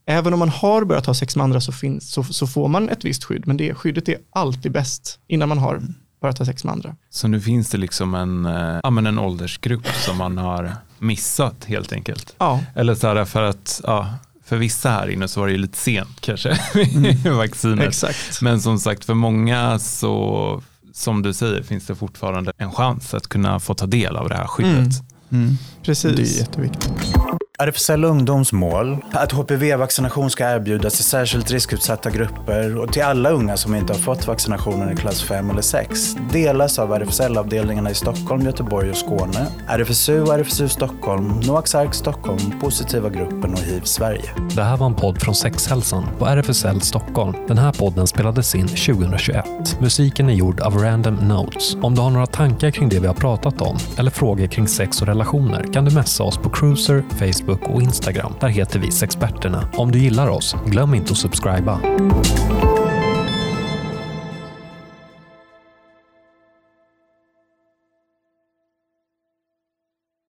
Även 0.05 0.33
om 0.33 0.39
man 0.39 0.49
har 0.49 0.85
börjat 0.85 1.05
ha 1.05 1.13
sex 1.13 1.35
med 1.35 1.43
andra 1.43 1.61
så, 1.61 1.71
finns, 1.71 2.11
så, 2.11 2.23
så 2.23 2.47
får 2.47 2.67
man 2.67 2.89
ett 2.89 3.05
visst 3.05 3.23
skydd. 3.23 3.47
Men 3.47 3.57
det 3.57 3.73
skyddet 3.73 4.09
är 4.09 4.17
alltid 4.29 4.71
bäst 4.71 5.19
innan 5.27 5.49
man 5.49 5.57
har 5.57 5.81
börjat 6.21 6.37
ha 6.37 6.45
sex 6.45 6.63
med 6.63 6.71
andra. 6.71 6.95
Så 7.09 7.27
nu 7.27 7.41
finns 7.41 7.69
det 7.69 7.77
liksom 7.77 8.15
en, 8.15 8.45
eh, 8.45 8.79
ja, 8.83 8.89
men 8.89 9.07
en 9.07 9.19
åldersgrupp 9.19 9.87
som 9.87 10.17
man 10.17 10.37
har 10.37 10.75
missat 10.99 11.65
helt 11.65 11.93
enkelt. 11.93 12.35
Ja, 12.37 12.63
Eller 12.75 12.95
så 12.95 13.07
här 13.07 13.25
för 13.25 13.43
att, 13.43 13.81
ja, 13.83 14.13
för 14.47 14.57
vissa 14.57 14.89
här 14.89 15.07
inne 15.09 15.27
så 15.27 15.39
var 15.39 15.47
det 15.47 15.53
ju 15.53 15.59
lite 15.59 15.77
sent 15.77 16.21
kanske 16.21 16.59
med 16.93 17.17
vaccinet. 17.35 17.87
exakt. 17.87 18.41
Men 18.41 18.61
som 18.61 18.79
sagt 18.79 19.05
för 19.05 19.13
många 19.13 19.79
så, 19.79 20.61
som 20.93 21.21
du 21.21 21.33
säger, 21.33 21.63
finns 21.63 21.85
det 21.85 21.95
fortfarande 21.95 22.51
en 22.57 22.71
chans 22.71 23.13
att 23.13 23.27
kunna 23.27 23.59
få 23.59 23.73
ta 23.73 23.85
del 23.85 24.15
av 24.15 24.29
det 24.29 24.35
här 24.35 24.47
skyddet. 24.47 24.73
Mm. 24.75 25.43
Mm. 25.43 25.57
Precis. 25.83 26.15
Det 26.15 26.23
är 26.23 26.39
jätteviktigt. 26.39 27.16
RFSL 27.61 28.03
Ungdoms 28.05 28.53
mål 28.53 28.97
att 29.11 29.31
HPV-vaccination 29.31 30.29
ska 30.29 30.49
erbjudas 30.49 30.95
till 30.95 31.05
särskilt 31.05 31.51
riskutsatta 31.51 32.09
grupper 32.09 32.77
och 32.77 32.93
till 32.93 33.03
alla 33.03 33.29
unga 33.29 33.57
som 33.57 33.75
inte 33.75 33.93
har 33.93 33.99
fått 33.99 34.27
vaccinationen 34.27 34.91
i 34.91 34.95
klass 34.95 35.23
5 35.23 35.49
eller 35.49 35.61
6 35.61 36.15
delas 36.31 36.79
av 36.79 36.93
RFSL-avdelningarna 36.93 37.91
i 37.91 37.93
Stockholm, 37.93 38.41
Göteborg 38.41 38.89
och 38.89 38.97
Skåne, 38.97 39.47
RFSU 39.67 40.21
och 40.21 40.33
RFSU 40.33 40.69
Stockholm, 40.69 41.39
Noaks 41.39 41.75
Ark 41.75 41.93
Stockholm, 41.93 42.59
Positiva 42.61 43.09
gruppen 43.09 43.53
och 43.53 43.59
HIV 43.59 43.81
Sverige. 43.83 44.29
Det 44.55 44.63
här 44.63 44.77
var 44.77 44.87
en 44.87 44.95
podd 44.95 45.21
från 45.21 45.35
Sexhälsan 45.35 46.03
på 46.19 46.25
RFSL 46.25 46.81
Stockholm. 46.81 47.33
Den 47.47 47.57
här 47.57 47.71
podden 47.71 48.07
spelades 48.07 48.55
in 48.55 48.67
2021. 48.67 49.45
Musiken 49.81 50.29
är 50.29 50.33
gjord 50.33 50.59
av 50.59 50.77
Random 50.77 51.15
Notes. 51.15 51.75
Om 51.75 51.95
du 51.95 52.01
har 52.01 52.09
några 52.09 52.27
tankar 52.27 52.71
kring 52.71 52.89
det 52.89 52.99
vi 52.99 53.07
har 53.07 53.13
pratat 53.13 53.61
om 53.61 53.77
eller 53.97 54.11
frågor 54.11 54.47
kring 54.47 54.67
sex 54.67 55.01
och 55.01 55.07
relationer 55.07 55.73
kan 55.73 55.85
du 55.85 55.95
messa 55.95 56.23
oss 56.23 56.37
på 56.37 56.49
Cruiser, 56.49 57.03
Facebook 57.47 57.69
och 57.69 57.81
Instagram. 57.81 58.33
Där 58.39 58.47
heter 58.47 58.79
vi 58.79 58.91
Sexperterna. 58.91 59.69
Om 59.73 59.91
du 59.91 59.99
gillar 59.99 60.29
oss, 60.29 60.55
glöm 60.65 60.93
inte 60.93 61.11
att 61.11 61.17
subscriba. 61.17 61.79